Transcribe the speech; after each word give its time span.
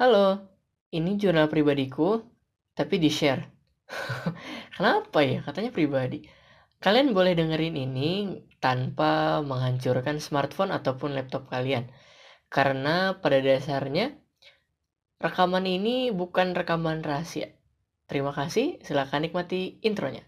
Halo, 0.00 0.40
ini 0.96 1.20
jurnal 1.20 1.52
pribadiku, 1.52 2.24
tapi 2.72 2.96
di-share. 2.96 3.52
Kenapa 4.80 5.20
ya? 5.20 5.44
Katanya 5.44 5.68
pribadi. 5.76 6.24
Kalian 6.80 7.12
boleh 7.12 7.36
dengerin 7.36 7.76
ini 7.76 8.40
tanpa 8.64 9.44
menghancurkan 9.44 10.16
smartphone 10.16 10.72
ataupun 10.72 11.12
laptop 11.12 11.52
kalian. 11.52 11.92
Karena 12.48 13.20
pada 13.20 13.44
dasarnya 13.44 14.16
rekaman 15.20 15.68
ini 15.68 16.08
bukan 16.16 16.56
rekaman 16.56 17.04
rahasia. 17.04 17.52
Terima 18.08 18.32
kasih, 18.32 18.80
silahkan 18.80 19.20
nikmati 19.20 19.84
intronya. 19.84 20.24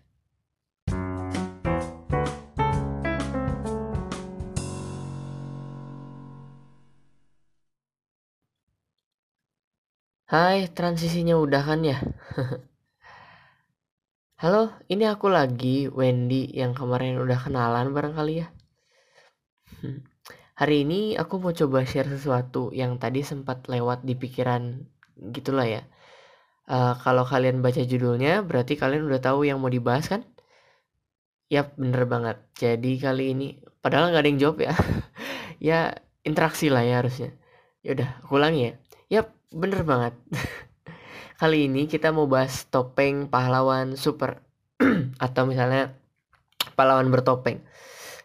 Hai, 10.33 10.65
transisinya 10.73 11.37
udah 11.37 11.61
kan 11.61 11.85
ya? 11.85 12.01
Halo, 14.41 14.73
ini 14.89 15.05
aku 15.05 15.29
lagi, 15.29 15.93
Wendy, 15.93 16.49
yang 16.57 16.73
kemarin 16.73 17.21
udah 17.21 17.37
kenalan 17.37 17.93
barangkali 17.93 18.41
ya. 18.41 18.49
Hari 20.57 20.89
ini 20.89 21.21
aku 21.21 21.37
mau 21.37 21.53
coba 21.53 21.85
share 21.85 22.09
sesuatu 22.09 22.73
yang 22.73 22.97
tadi 22.97 23.21
sempat 23.21 23.69
lewat 23.69 24.09
di 24.09 24.17
pikiran 24.17 24.81
gitulah 25.37 25.69
ya. 25.69 25.85
Uh, 26.65 26.97
kalau 27.05 27.29
kalian 27.29 27.61
baca 27.61 27.85
judulnya, 27.85 28.41
berarti 28.41 28.81
kalian 28.81 29.05
udah 29.05 29.21
tahu 29.21 29.45
yang 29.45 29.61
mau 29.61 29.69
dibahas 29.69 30.09
kan? 30.09 30.25
Yap, 31.53 31.77
bener 31.77 32.09
banget. 32.09 32.41
Jadi 32.57 32.97
kali 32.97 33.37
ini, 33.37 33.61
padahal 33.85 34.09
nggak 34.09 34.25
ada 34.25 34.31
yang 34.33 34.41
jawab 34.41 34.65
ya. 34.65 34.73
ya, 35.69 35.93
interaksi 36.25 36.73
lah 36.73 36.89
ya 36.89 37.05
harusnya. 37.05 37.37
Yaudah, 37.85 38.25
aku 38.25 38.41
ulangi 38.41 38.61
ya. 38.65 38.73
Yap, 39.21 39.42
bener 39.53 39.85
banget. 39.85 40.15
Kali 41.41 41.69
ini 41.69 41.87
kita 41.87 42.11
mau 42.11 42.27
bahas 42.27 42.67
topeng 42.69 43.29
pahlawan 43.29 43.95
super 43.95 44.41
atau 45.27 45.43
misalnya 45.45 45.95
pahlawan 46.75 47.13
bertopeng. 47.13 47.61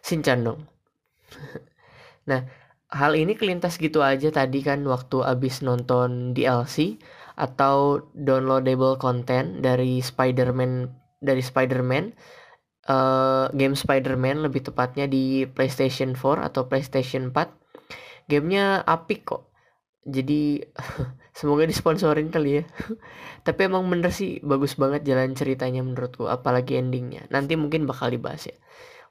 Sinchan 0.02 0.44
dong. 0.44 0.64
nah, 2.30 2.48
hal 2.88 3.12
ini 3.14 3.36
kelintas 3.36 3.76
gitu 3.76 4.00
aja 4.00 4.32
tadi 4.32 4.64
kan 4.64 4.80
waktu 4.88 5.20
abis 5.22 5.60
nonton 5.60 6.32
DLC 6.32 6.96
atau 7.38 8.02
downloadable 8.16 8.98
content 8.98 9.62
dari 9.62 10.02
Spider-Man 10.02 10.90
dari 11.22 11.42
Spider-Man 11.42 12.14
uh, 12.90 13.46
game 13.54 13.76
Spider-Man 13.78 14.46
lebih 14.46 14.66
tepatnya 14.66 15.06
di 15.06 15.46
PlayStation 15.46 16.16
4 16.16 16.48
atau 16.50 16.66
PlayStation 16.66 17.30
4. 17.30 18.28
Gamenya 18.28 18.84
apik 18.84 19.24
kok 19.24 19.48
jadi 20.08 20.64
semoga 21.38 21.62
disponsorin 21.62 22.34
kali 22.34 22.58
ya. 22.58 22.64
Tapi 23.46 23.70
emang 23.70 23.86
bener 23.86 24.10
sih 24.10 24.42
bagus 24.42 24.74
banget 24.74 25.06
jalan 25.06 25.38
ceritanya 25.38 25.86
menurutku 25.86 26.26
apalagi 26.26 26.82
endingnya. 26.82 27.30
Nanti 27.30 27.54
mungkin 27.54 27.86
bakal 27.86 28.10
dibahas 28.10 28.50
ya. 28.50 28.56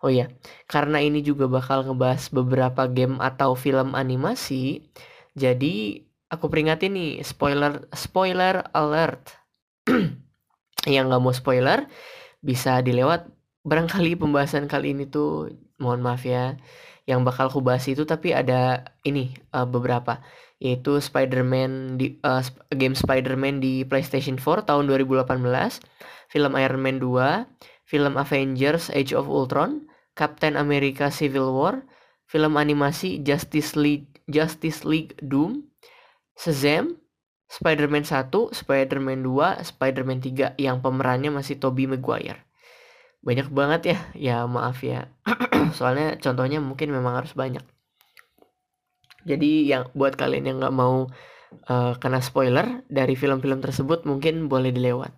Oh 0.03 0.11
ya 0.11 0.29
karena 0.69 1.01
ini 1.01 1.23
juga 1.25 1.47
bakal 1.49 1.87
ngebahas 1.87 2.29
beberapa 2.29 2.85
game 2.85 3.17
atau 3.17 3.57
film 3.57 3.97
animasi 3.97 4.85
jadi 5.33 6.05
aku 6.29 6.51
peringatin 6.51 6.93
nih 6.93 7.11
spoiler 7.23 7.87
spoiler 7.95 8.67
alert. 8.75 9.33
Yang 10.85 11.05
nggak 11.09 11.21
mau 11.23 11.33
spoiler 11.33 11.79
bisa 12.43 12.83
dilewat. 12.83 13.31
Barangkali 13.67 14.15
pembahasan 14.15 14.69
kali 14.69 14.95
ini 14.95 15.09
tuh 15.09 15.51
mohon 15.81 15.99
maaf 16.03 16.23
ya 16.23 16.55
yang 17.07 17.23
bakal 17.23 17.47
aku 17.47 17.63
bahas 17.63 17.87
itu 17.87 18.03
tapi 18.03 18.35
ada 18.35 18.83
ini 19.07 19.31
uh, 19.55 19.63
beberapa 19.63 20.19
yaitu 20.57 20.97
Spider-Man 20.97 22.01
di 22.01 22.17
uh, 22.25 22.41
game 22.73 22.97
Spider-Man 22.97 23.61
di 23.61 23.85
PlayStation 23.85 24.41
4 24.41 24.65
tahun 24.65 24.89
2018, 24.89 25.29
film 26.33 26.51
Iron 26.57 26.81
Man 26.81 26.97
2, 26.97 27.45
film 27.85 28.13
Avengers 28.17 28.89
Age 28.89 29.13
of 29.13 29.29
Ultron, 29.29 29.85
Captain 30.17 30.57
America 30.57 31.13
Civil 31.13 31.53
War, 31.53 31.85
film 32.25 32.57
animasi 32.57 33.21
Justice 33.21 33.77
League 33.77 34.17
Justice 34.25 34.81
League 34.83 35.13
Doom, 35.21 35.69
Shazam, 36.35 36.97
Spider-Man 37.47 38.03
1, 38.03 38.51
Spider-Man 38.51 39.23
2, 39.23 39.63
Spider-Man 39.63 40.19
3 40.19 40.59
yang 40.59 40.83
pemerannya 40.83 41.31
masih 41.31 41.61
Tobey 41.61 41.87
Maguire. 41.87 42.46
Banyak 43.27 43.51
banget 43.51 43.81
ya, 43.91 43.97
ya 44.15 44.37
maaf 44.47 44.79
ya. 44.87 45.11
Soalnya 45.77 46.15
contohnya 46.15 46.63
mungkin 46.63 46.95
memang 46.95 47.19
harus 47.19 47.35
banyak. 47.35 47.63
Jadi 49.27 49.67
yang 49.67 49.91
buat 49.91 50.15
kalian 50.15 50.47
yang 50.47 50.57
nggak 50.63 50.71
mau 50.71 51.11
uh, 51.67 51.93
kena 51.99 52.23
spoiler 52.23 52.87
dari 52.87 53.19
film-film 53.19 53.59
tersebut 53.59 54.07
mungkin 54.07 54.47
boleh 54.47 54.71
dilewat. 54.71 55.11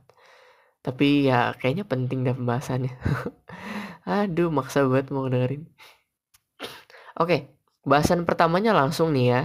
Tapi 0.81 1.29
ya 1.29 1.53
kayaknya 1.53 1.85
penting 1.85 2.25
dah 2.25 2.33
pembahasannya. 2.33 2.97
Aduh, 4.09 4.49
maksa 4.49 4.81
banget 4.89 5.13
mau 5.13 5.29
dengerin. 5.29 5.69
Oke, 7.21 7.53
bahasan 7.85 8.25
pertamanya 8.25 8.73
langsung 8.73 9.13
nih 9.13 9.27
ya. 9.29 9.41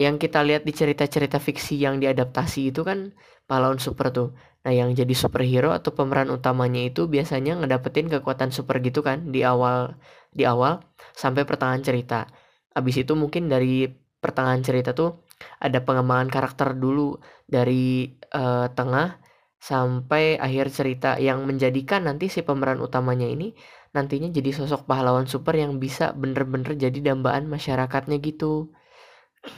Yang 0.00 0.28
kita 0.28 0.40
lihat 0.40 0.62
di 0.64 0.72
cerita-cerita 0.72 1.36
fiksi 1.36 1.76
yang 1.76 2.00
diadaptasi 2.00 2.72
itu 2.72 2.80
kan 2.86 3.12
pahlawan 3.44 3.76
super 3.76 4.08
tuh. 4.08 4.32
Nah, 4.66 4.74
yang 4.74 4.90
jadi 4.98 5.14
superhero 5.14 5.70
atau 5.70 5.94
pemeran 5.94 6.26
utamanya 6.34 6.82
itu 6.82 7.06
biasanya 7.06 7.54
ngedapetin 7.62 8.10
kekuatan 8.10 8.50
super 8.50 8.82
gitu 8.82 8.98
kan 8.98 9.30
di 9.30 9.46
awal 9.46 9.94
di 10.34 10.42
awal 10.42 10.82
sampai 11.14 11.46
pertengahan 11.46 11.86
cerita. 11.86 12.26
Abis 12.74 13.06
itu 13.06 13.14
mungkin 13.14 13.46
dari 13.46 13.86
pertengahan 14.18 14.66
cerita 14.66 14.90
tuh 14.90 15.22
ada 15.62 15.78
pengembangan 15.86 16.26
karakter 16.34 16.74
dulu 16.74 17.14
dari 17.46 18.10
uh, 18.34 18.66
tengah 18.74 19.22
sampai 19.62 20.34
akhir 20.34 20.74
cerita 20.74 21.14
yang 21.22 21.46
menjadikan 21.46 22.02
nanti 22.02 22.26
si 22.26 22.42
pemeran 22.42 22.82
utamanya 22.82 23.30
ini 23.30 23.54
nantinya 23.94 24.34
jadi 24.34 24.50
sosok 24.50 24.84
pahlawan 24.90 25.30
super 25.30 25.54
yang 25.54 25.78
bisa 25.78 26.10
bener-bener 26.10 26.74
jadi 26.74 27.14
dambaan 27.14 27.46
masyarakatnya 27.46 28.18
gitu 28.18 28.74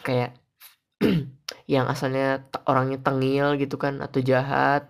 kayak 0.04 0.36
yang 1.68 1.86
asalnya 1.92 2.48
orangnya 2.70 2.98
tengil 3.06 3.46
gitu 3.60 3.76
kan 3.84 3.94
atau 4.04 4.20
jahat 4.30 4.82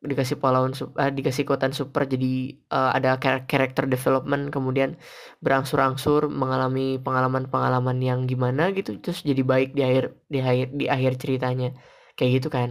dikasih 0.00 0.40
pahlawan 0.40 0.72
uh, 0.72 1.12
dikasih 1.12 1.44
kekuatan 1.44 1.76
super 1.76 2.08
jadi 2.08 2.56
uh, 2.72 2.96
ada 2.96 3.20
karakter 3.20 3.84
development 3.84 4.48
kemudian 4.48 4.96
berangsur-angsur 5.44 6.24
mengalami 6.32 6.96
pengalaman-pengalaman 6.96 8.00
yang 8.00 8.24
gimana 8.24 8.72
gitu 8.72 8.96
terus 8.96 9.20
jadi 9.20 9.44
baik 9.44 9.76
di 9.76 9.82
akhir 9.84 10.04
di 10.32 10.38
akhir 10.40 10.66
di 10.72 10.86
akhir 10.88 11.12
ceritanya. 11.20 11.68
Kayak 12.16 12.30
gitu 12.40 12.48
kan. 12.48 12.68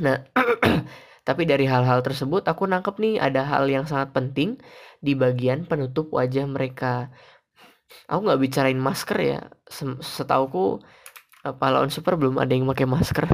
Nah 0.00 0.16
tapi 1.28 1.42
dari 1.44 1.68
hal-hal 1.68 2.00
tersebut 2.00 2.48
aku 2.48 2.64
nangkep 2.64 2.96
nih 2.96 3.14
ada 3.20 3.44
hal 3.44 3.68
yang 3.68 3.84
sangat 3.84 4.16
penting 4.16 4.56
di 5.04 5.12
bagian 5.12 5.68
penutup 5.68 6.08
wajah 6.08 6.48
mereka. 6.48 7.12
Aku 8.08 8.24
nggak 8.24 8.40
bicarain 8.40 8.80
masker 8.80 9.18
ya 9.20 9.38
setauku 10.00 10.80
pahlawan 11.54 11.92
super 11.92 12.18
belum 12.18 12.42
ada 12.42 12.50
yang 12.50 12.66
pakai 12.66 12.88
masker 12.88 13.26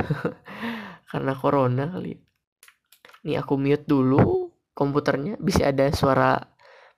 karena 1.11 1.33
corona 1.39 1.89
kali 1.89 2.21
Nih 3.23 3.39
aku 3.39 3.55
mute 3.55 3.87
dulu 3.87 4.51
komputernya 4.75 5.39
bisa 5.39 5.71
ada 5.71 5.91
suara 5.95 6.43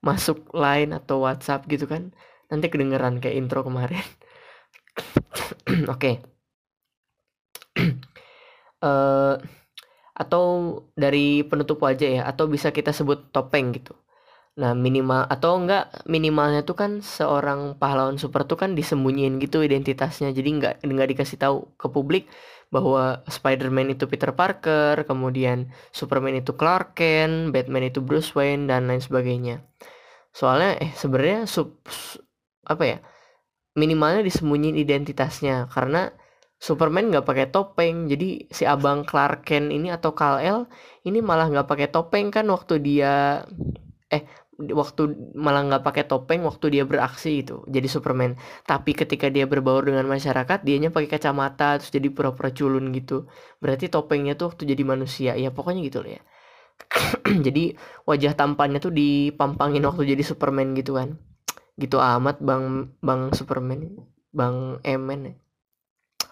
masuk 0.00 0.52
line 0.56 0.96
atau 0.96 1.24
WhatsApp 1.24 1.68
gitu 1.68 1.84
kan. 1.84 2.12
Nanti 2.48 2.68
kedengeran 2.72 3.20
kayak 3.20 3.36
intro 3.36 3.60
kemarin. 3.64 4.04
Oke. 5.92 5.92
okay. 5.92 6.14
uh, 8.84 8.88
eh, 8.88 9.34
atau 10.14 10.44
dari 10.94 11.42
penutup 11.42 11.82
wajah 11.82 12.10
ya 12.20 12.22
atau 12.24 12.46
bisa 12.48 12.72
kita 12.72 12.94
sebut 12.94 13.28
topeng 13.34 13.74
gitu. 13.76 13.92
Nah, 14.54 14.70
minimal 14.70 15.26
atau 15.26 15.58
enggak 15.58 16.06
minimalnya 16.06 16.62
tuh 16.62 16.78
kan 16.78 17.02
seorang 17.02 17.74
pahlawan 17.74 18.14
super 18.22 18.46
tuh 18.46 18.54
kan 18.54 18.70
disembunyiin 18.78 19.42
gitu 19.42 19.66
identitasnya. 19.66 20.30
Jadi 20.30 20.48
enggak 20.54 20.74
enggak 20.86 21.08
dikasih 21.10 21.38
tahu 21.42 21.56
ke 21.74 21.86
publik 21.90 22.30
bahwa 22.70 23.22
Spider-Man 23.26 23.98
itu 23.98 24.06
Peter 24.06 24.30
Parker, 24.30 25.02
kemudian 25.10 25.74
Superman 25.90 26.38
itu 26.38 26.54
Clark 26.54 26.94
Kent, 26.98 27.50
Batman 27.54 27.90
itu 27.90 27.98
Bruce 27.98 28.30
Wayne 28.38 28.70
dan 28.70 28.86
lain 28.86 29.02
sebagainya. 29.02 29.62
Soalnya 30.34 30.78
eh 30.82 30.92
sebenarnya 30.94 31.46
sub 31.50 31.82
apa 32.66 32.84
ya? 32.86 32.98
Minimalnya 33.74 34.22
disembunyiin 34.22 34.78
identitasnya 34.78 35.66
karena 35.74 36.10
Superman 36.62 37.10
nggak 37.10 37.26
pakai 37.28 37.46
topeng, 37.50 38.06
jadi 38.08 38.46
si 38.48 38.64
abang 38.64 39.02
Clark 39.04 39.44
Kent 39.46 39.68
ini 39.74 39.90
atau 39.90 40.14
Kal-El 40.14 40.70
ini 41.06 41.18
malah 41.20 41.50
nggak 41.50 41.68
pakai 41.68 41.88
topeng 41.90 42.30
kan 42.30 42.46
waktu 42.48 42.78
dia 42.80 43.42
eh 44.12 44.22
waktu 44.58 45.34
malah 45.34 45.66
nggak 45.66 45.82
pakai 45.82 46.04
topeng 46.06 46.46
waktu 46.46 46.78
dia 46.78 46.84
beraksi 46.86 47.42
itu 47.42 47.66
jadi 47.66 47.86
Superman. 47.90 48.38
Tapi 48.66 48.94
ketika 48.94 49.26
dia 49.30 49.46
berbaur 49.50 49.86
dengan 49.86 50.06
masyarakat 50.06 50.62
dianya 50.62 50.94
pakai 50.94 51.10
kacamata 51.10 51.82
terus 51.82 51.90
jadi 51.90 52.08
pura-pura 52.10 52.54
culun 52.54 52.94
gitu. 52.94 53.26
Berarti 53.58 53.90
topengnya 53.90 54.38
tuh 54.38 54.54
waktu 54.54 54.70
jadi 54.70 54.82
manusia. 54.86 55.32
Ya 55.34 55.50
pokoknya 55.50 55.82
gitu 55.82 56.02
loh 56.06 56.12
ya. 56.14 56.22
Jadi 57.46 57.78
wajah 58.02 58.34
tampannya 58.34 58.82
tuh 58.82 58.90
dipampangin 58.90 59.86
waktu 59.86 60.10
jadi 60.10 60.26
Superman 60.26 60.74
gitu 60.74 60.98
kan. 60.98 61.22
Gitu 61.78 62.02
amat 62.02 62.42
bang 62.42 62.90
bang 62.98 63.30
Superman 63.30 63.94
bang 64.34 64.82
Emen 64.82 65.20
ya. 65.22 65.34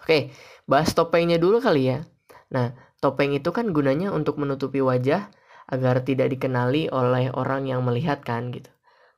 Oke, 0.03 0.35
bahas 0.67 0.91
topengnya 0.91 1.39
dulu 1.39 1.63
kali 1.63 1.95
ya. 1.95 2.03
Nah, 2.51 2.75
topeng 2.99 3.31
itu 3.31 3.55
kan 3.55 3.71
gunanya 3.71 4.11
untuk 4.11 4.35
menutupi 4.35 4.83
wajah 4.83 5.31
agar 5.69 6.03
tidak 6.03 6.33
dikenali 6.33 6.91
oleh 6.91 7.31
orang 7.33 7.67
yang 7.67 7.83
melihat 7.83 8.23
kan 8.23 8.51
gitu. 8.51 8.69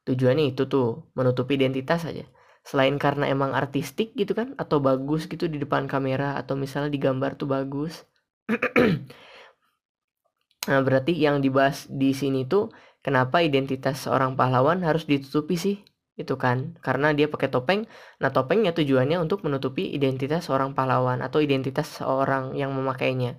Tujuannya 0.06 0.54
itu 0.54 0.70
tuh, 0.70 1.10
menutupi 1.18 1.58
identitas 1.58 2.06
saja. 2.06 2.26
Selain 2.66 2.98
karena 3.02 3.30
emang 3.30 3.54
artistik 3.54 4.14
gitu 4.14 4.34
kan, 4.38 4.54
atau 4.58 4.82
bagus 4.82 5.26
gitu 5.26 5.50
di 5.50 5.58
depan 5.62 5.90
kamera, 5.90 6.38
atau 6.38 6.54
misalnya 6.58 6.94
di 6.94 7.02
gambar 7.02 7.38
tuh 7.38 7.50
bagus. 7.50 8.06
nah, 10.70 10.82
berarti 10.86 11.14
yang 11.18 11.42
dibahas 11.42 11.90
di 11.90 12.14
sini 12.14 12.46
tuh, 12.46 12.70
kenapa 13.02 13.42
identitas 13.42 14.06
seorang 14.06 14.38
pahlawan 14.38 14.86
harus 14.86 15.10
ditutupi 15.10 15.58
sih? 15.58 15.78
itu 16.16 16.40
kan 16.40 16.80
karena 16.80 17.12
dia 17.12 17.28
pakai 17.28 17.52
topeng 17.52 17.84
nah 18.24 18.32
topengnya 18.32 18.72
tujuannya 18.72 19.20
untuk 19.20 19.44
menutupi 19.44 19.92
identitas 19.92 20.48
seorang 20.48 20.72
pahlawan 20.72 21.20
atau 21.20 21.44
identitas 21.44 22.00
seorang 22.00 22.56
yang 22.56 22.72
memakainya 22.72 23.36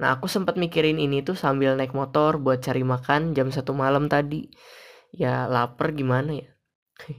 nah 0.00 0.08
aku 0.14 0.26
sempat 0.28 0.54
mikirin 0.60 0.98
ini 1.00 1.24
tuh 1.24 1.36
sambil 1.44 1.72
naik 1.78 1.92
motor 1.96 2.36
buat 2.44 2.60
cari 2.66 2.84
makan 2.84 3.32
jam 3.36 3.48
satu 3.48 3.72
malam 3.72 4.04
tadi. 4.12 4.48
Ya 5.14 5.48
lapar 5.48 5.92
gimana 5.96 6.30
ya? 6.42 6.48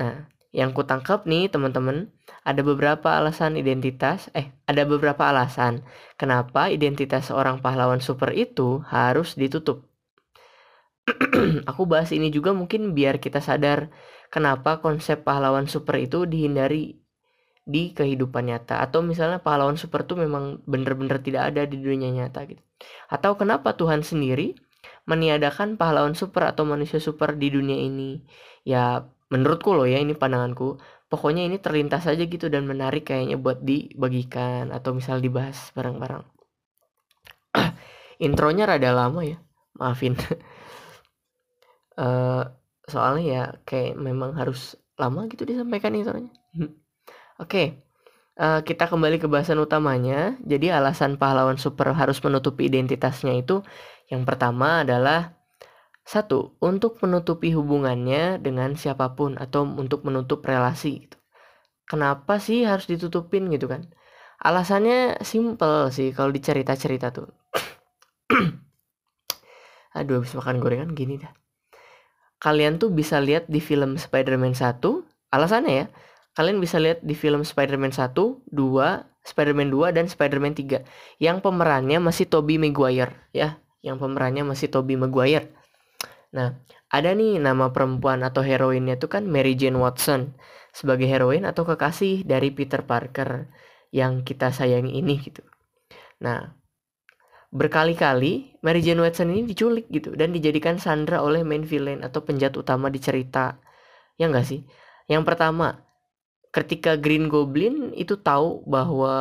Nah 0.00 0.26
yang 0.54 0.70
ku 0.70 0.86
tangkap 0.86 1.26
nih 1.26 1.50
teman-teman 1.50 2.14
ada 2.46 2.62
beberapa 2.62 3.18
alasan 3.18 3.58
identitas 3.58 4.30
eh 4.38 4.54
ada 4.70 4.86
beberapa 4.86 5.26
alasan 5.26 5.82
kenapa 6.14 6.70
identitas 6.70 7.26
seorang 7.30 7.58
pahlawan 7.58 7.98
super 7.98 8.30
itu 8.34 8.82
harus 8.86 9.34
ditutup. 9.34 9.90
Aku 11.70 11.84
bahas 11.90 12.14
ini 12.14 12.30
juga 12.30 12.54
mungkin 12.54 12.94
biar 12.96 13.18
kita 13.18 13.42
sadar 13.42 13.90
kenapa 14.30 14.78
konsep 14.78 15.26
pahlawan 15.26 15.66
super 15.66 15.98
itu 16.00 16.24
dihindari 16.24 17.03
di 17.64 17.96
kehidupan 17.96 18.52
nyata. 18.52 18.80
Atau 18.84 19.00
misalnya 19.00 19.40
pahlawan 19.40 19.80
super 19.80 20.04
itu 20.04 20.14
memang 20.14 20.60
bener-bener 20.68 21.18
tidak 21.24 21.52
ada 21.52 21.64
di 21.64 21.80
dunia 21.80 22.12
nyata 22.12 22.44
gitu. 22.44 22.62
Atau 23.08 23.40
kenapa 23.40 23.72
Tuhan 23.74 24.04
sendiri 24.04 24.54
meniadakan 25.08 25.76
pahlawan 25.80 26.16
super 26.16 26.48
atau 26.48 26.68
manusia 26.68 27.00
super 27.00 27.36
di 27.36 27.48
dunia 27.48 27.76
ini? 27.76 28.20
Ya 28.68 29.08
menurutku 29.32 29.72
loh 29.72 29.88
ya 29.88 29.98
ini 29.98 30.12
pandanganku. 30.12 30.76
Pokoknya 31.08 31.44
ini 31.48 31.56
terlintas 31.60 32.04
aja 32.08 32.24
gitu 32.24 32.48
dan 32.52 32.68
menarik 32.68 33.08
kayaknya 33.08 33.36
buat 33.40 33.62
dibagikan 33.64 34.72
atau 34.74 34.96
misal 34.96 35.20
dibahas 35.24 35.72
bareng-bareng. 35.72 36.24
Intronya 38.26 38.64
rada 38.68 38.90
lama 38.92 39.20
ya 39.24 39.38
maafin. 39.78 40.14
Uh, 41.96 42.44
soalnya 42.92 43.24
ya 43.24 43.44
kayak 43.64 43.96
memang 43.96 44.36
harus 44.36 44.76
lama 45.00 45.26
gitu 45.32 45.48
disampaikan 45.48 45.96
intronya. 45.96 46.32
Oke, 47.42 47.82
uh, 48.38 48.60
kita 48.62 48.86
kembali 48.86 49.18
ke 49.18 49.26
bahasan 49.26 49.58
utamanya. 49.58 50.38
Jadi 50.42 50.70
alasan 50.70 51.18
pahlawan 51.18 51.58
super 51.58 51.90
harus 51.94 52.22
menutupi 52.22 52.70
identitasnya 52.70 53.34
itu 53.34 53.62
yang 54.10 54.22
pertama 54.22 54.86
adalah 54.86 55.34
satu, 56.04 56.54
untuk 56.60 57.00
menutupi 57.00 57.50
hubungannya 57.56 58.36
dengan 58.38 58.76
siapa 58.76 59.16
pun 59.16 59.40
atau 59.40 59.64
untuk 59.64 60.04
menutup 60.04 60.44
relasi 60.44 61.08
gitu. 61.08 61.16
Kenapa 61.88 62.38
sih 62.38 62.64
harus 62.68 62.84
ditutupin 62.86 63.48
gitu 63.48 63.66
kan? 63.66 63.88
Alasannya 64.38 65.24
simple 65.24 65.88
sih 65.90 66.12
kalau 66.12 66.30
dicerita-cerita 66.30 67.08
tuh. 67.14 67.28
Aduh 69.98 70.20
habis 70.20 70.34
makan 70.36 70.60
gorengan 70.60 70.92
gini 70.92 71.16
dah 71.22 71.32
kalian 72.44 72.76
tuh 72.76 72.92
bisa 72.92 73.24
lihat 73.24 73.48
di 73.48 73.56
film 73.56 73.96
Spider-Man 73.96 74.52
1 74.52 74.84
alasannya 75.32 75.72
ya 75.72 75.86
kalian 76.34 76.58
bisa 76.58 76.82
lihat 76.82 77.02
di 77.02 77.14
film 77.14 77.46
Spider-Man 77.46 77.94
1, 77.94 78.14
2, 78.14 78.50
Spider-Man 79.24 79.68
2 79.70 79.96
dan 79.96 80.06
Spider-Man 80.10 80.54
3 80.54 80.84
yang 81.22 81.40
pemerannya 81.40 81.98
masih 81.98 82.28
Tobey 82.28 82.60
Maguire 82.60 83.30
ya 83.32 83.58
yang 83.80 83.96
pemerannya 83.96 84.44
masih 84.44 84.68
Tobey 84.68 84.98
Maguire 85.00 85.54
nah 86.34 86.58
ada 86.90 87.14
nih 87.14 87.38
nama 87.38 87.70
perempuan 87.70 88.20
atau 88.26 88.42
heroinnya 88.42 88.98
tuh 88.98 89.08
kan 89.08 89.24
Mary 89.24 89.54
Jane 89.54 89.78
Watson 89.78 90.34
sebagai 90.74 91.06
heroin 91.06 91.46
atau 91.46 91.62
kekasih 91.62 92.26
dari 92.26 92.50
Peter 92.50 92.82
Parker 92.82 93.48
yang 93.94 94.26
kita 94.26 94.50
sayangi 94.50 94.98
ini 94.98 95.14
gitu 95.22 95.46
nah 96.18 96.54
berkali-kali 97.54 98.58
Mary 98.66 98.82
Jane 98.82 98.98
Watson 98.98 99.30
ini 99.30 99.46
diculik 99.46 99.86
gitu 99.86 100.18
dan 100.18 100.34
dijadikan 100.34 100.82
Sandra 100.82 101.22
oleh 101.22 101.46
main 101.46 101.62
villain 101.62 102.02
atau 102.02 102.26
penjahat 102.26 102.58
utama 102.58 102.90
di 102.90 102.98
cerita. 102.98 103.62
Ya 104.18 104.26
enggak 104.26 104.50
sih? 104.50 104.66
Yang 105.06 105.22
pertama, 105.22 105.86
ketika 106.54 106.94
Green 106.94 107.26
Goblin 107.26 107.90
itu 107.98 108.14
tahu 108.14 108.62
bahwa 108.62 109.14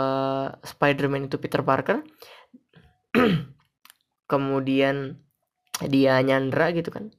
Spider-Man 0.62 1.34
itu 1.34 1.42
Peter 1.42 1.66
Parker, 1.66 2.06
kemudian 4.32 5.18
dia 5.90 6.22
nyandra 6.22 6.70
gitu 6.78 6.94
kan. 6.94 7.10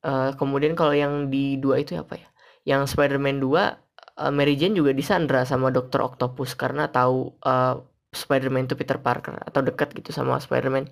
Uh, 0.00 0.32
kemudian 0.36 0.76
kalau 0.76 0.92
yang 0.92 1.32
di 1.32 1.56
dua 1.56 1.80
itu 1.80 1.96
apa 1.96 2.20
ya? 2.20 2.28
Yang 2.68 2.92
Spider-Man 2.92 3.40
2 3.40 3.48
uh, 3.48 3.64
eh, 4.20 4.32
Mary 4.32 4.56
Jane 4.60 4.76
juga 4.76 4.92
disandra 4.92 5.48
sama 5.48 5.72
Dr. 5.72 6.04
Octopus 6.04 6.52
karena 6.56 6.92
tahu 6.92 7.36
uh, 7.40 7.80
Spider-Man 8.12 8.68
itu 8.68 8.76
Peter 8.76 9.00
Parker 9.00 9.40
atau 9.40 9.64
dekat 9.64 9.96
gitu 9.96 10.12
sama 10.12 10.36
Spider-Man. 10.40 10.88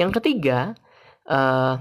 Yang 0.00 0.20
ketiga, 0.20 0.76
uh, 1.28 1.76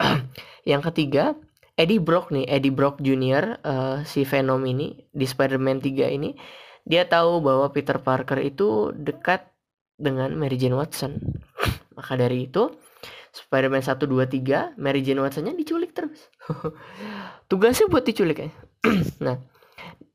yang 0.70 0.80
ketiga 0.84 1.36
Eddie 1.78 2.02
Brock 2.02 2.34
nih, 2.34 2.50
Eddie 2.50 2.74
Brock 2.74 2.98
Jr. 2.98 3.62
Uh, 3.62 3.96
si 4.02 4.26
Venom 4.26 4.58
ini 4.66 4.98
di 5.14 5.22
Spider-Man 5.22 5.78
3 5.78 6.10
ini 6.18 6.34
dia 6.82 7.06
tahu 7.06 7.38
bahwa 7.38 7.70
Peter 7.70 8.02
Parker 8.02 8.42
itu 8.42 8.90
dekat 8.98 9.46
dengan 9.94 10.34
Mary 10.34 10.58
Jane 10.58 10.74
Watson. 10.74 11.22
Maka 11.96 12.18
dari 12.18 12.50
itu 12.50 12.74
Spider-Man 13.30 13.86
1 13.86 13.94
2 13.94 14.74
3 14.74 14.74
Mary 14.74 15.06
Jane 15.06 15.22
Watsonnya 15.22 15.54
diculik 15.54 15.94
terus. 15.94 16.26
Tugasnya 17.50 17.86
buat 17.86 18.02
diculik 18.02 18.42
ya. 18.42 18.50
nah, 19.26 19.38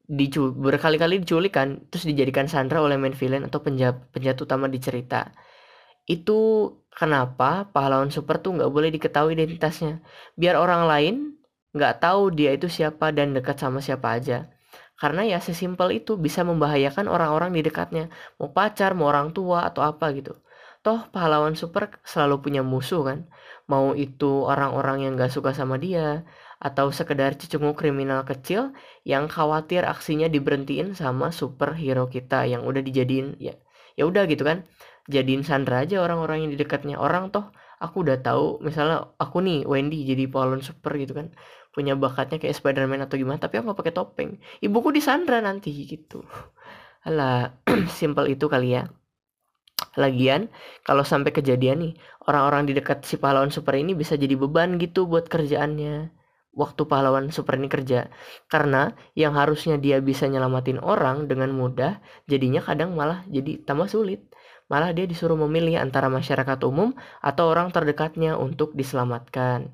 dicu 0.04 0.52
berkali-kali 0.52 1.24
diculik 1.24 1.56
kan 1.56 1.88
terus 1.88 2.04
dijadikan 2.04 2.52
Sandra 2.52 2.84
oleh 2.84 3.00
main 3.00 3.16
villain 3.16 3.48
atau 3.48 3.64
penjahat 3.64 4.12
penjahat 4.12 4.36
utama 4.44 4.68
di 4.68 4.84
cerita 4.84 5.32
itu 6.04 6.68
kenapa 6.92 7.72
pahlawan 7.72 8.12
super 8.12 8.44
tuh 8.44 8.60
nggak 8.60 8.68
boleh 8.68 8.92
diketahui 8.92 9.40
identitasnya 9.40 10.04
biar 10.36 10.60
orang 10.60 10.84
lain 10.84 11.16
nggak 11.76 11.94
tahu 12.04 12.22
dia 12.38 12.50
itu 12.58 12.68
siapa 12.78 13.10
dan 13.18 13.34
dekat 13.38 13.58
sama 13.64 13.80
siapa 13.82 14.08
aja. 14.18 14.38
Karena 15.02 15.22
ya 15.26 15.40
sesimpel 15.42 16.00
itu 16.00 16.16
bisa 16.16 16.42
membahayakan 16.46 17.06
orang-orang 17.10 17.52
di 17.58 17.62
dekatnya. 17.66 18.08
Mau 18.40 18.50
pacar 18.54 18.94
mau 18.98 19.10
orang 19.12 19.34
tua 19.38 19.66
atau 19.70 19.82
apa 19.84 20.14
gitu. 20.18 20.38
Toh 20.86 21.00
pahlawan 21.14 21.56
super 21.58 21.84
selalu 22.06 22.36
punya 22.46 22.62
musuh 22.62 23.02
kan. 23.10 23.20
Mau 23.72 23.98
itu 23.98 24.46
orang-orang 24.46 24.98
yang 25.08 25.12
gak 25.20 25.32
suka 25.34 25.52
sama 25.56 25.76
dia 25.82 26.24
atau 26.62 26.88
sekedar 26.96 27.36
cecunguk 27.36 27.76
kriminal 27.82 28.24
kecil 28.24 28.72
yang 29.04 29.28
khawatir 29.28 29.84
aksinya 29.84 30.32
diberhentiin 30.32 30.96
sama 30.96 31.36
superhero 31.36 32.08
kita 32.08 32.48
yang 32.48 32.64
udah 32.64 32.80
dijadiin 32.80 33.36
ya 33.40 33.56
ya 33.98 34.04
udah 34.08 34.24
gitu 34.32 34.44
kan. 34.48 34.64
Jadiin 35.12 35.44
Sandra 35.44 35.84
aja 35.84 36.00
orang-orang 36.00 36.48
yang 36.48 36.52
di 36.56 36.60
dekatnya. 36.64 36.96
Orang 36.96 37.34
toh 37.36 37.52
aku 37.84 38.08
udah 38.08 38.18
tahu 38.24 38.64
misalnya 38.64 39.12
aku 39.20 39.44
nih 39.44 39.68
Wendy 39.68 40.08
jadi 40.08 40.24
pahlawan 40.32 40.64
super 40.64 40.96
gitu 40.96 41.14
kan 41.20 41.28
punya 41.74 41.98
bakatnya 41.98 42.38
kayak 42.38 42.54
Spiderman 42.54 43.02
atau 43.02 43.18
gimana 43.18 43.42
tapi 43.42 43.58
aku 43.60 43.74
pakai 43.74 43.94
topeng. 43.98 44.38
Ibuku 44.62 44.94
di 44.94 45.02
Sandra 45.02 45.42
nanti 45.42 45.74
gitu. 45.74 46.22
Alah, 47.04 47.52
simple 48.00 48.30
itu 48.30 48.46
kali 48.46 48.78
ya. 48.78 48.88
Lagian, 49.98 50.50
kalau 50.88 51.04
sampai 51.04 51.34
kejadian 51.34 51.78
nih, 51.84 51.94
orang-orang 52.30 52.70
di 52.70 52.74
dekat 52.78 53.04
si 53.04 53.18
pahlawan 53.20 53.52
super 53.52 53.76
ini 53.76 53.98
bisa 53.98 54.16
jadi 54.16 54.34
beban 54.38 54.78
gitu 54.80 55.10
buat 55.10 55.28
kerjaannya. 55.28 56.14
Waktu 56.54 56.82
pahlawan 56.86 57.34
super 57.34 57.58
ini 57.58 57.68
kerja. 57.68 58.14
Karena 58.46 58.94
yang 59.18 59.34
harusnya 59.34 59.82
dia 59.82 59.98
bisa 60.00 60.30
nyelamatin 60.30 60.78
orang 60.78 61.26
dengan 61.26 61.50
mudah 61.50 61.98
jadinya 62.30 62.62
kadang 62.62 62.94
malah 62.94 63.26
jadi 63.28 63.66
tambah 63.66 63.90
sulit. 63.90 64.30
Malah 64.70 64.96
dia 64.96 65.10
disuruh 65.10 65.36
memilih 65.36 65.82
antara 65.82 66.08
masyarakat 66.08 66.58
umum 66.64 66.96
atau 67.20 67.50
orang 67.52 67.74
terdekatnya 67.74 68.38
untuk 68.38 68.78
diselamatkan. 68.78 69.74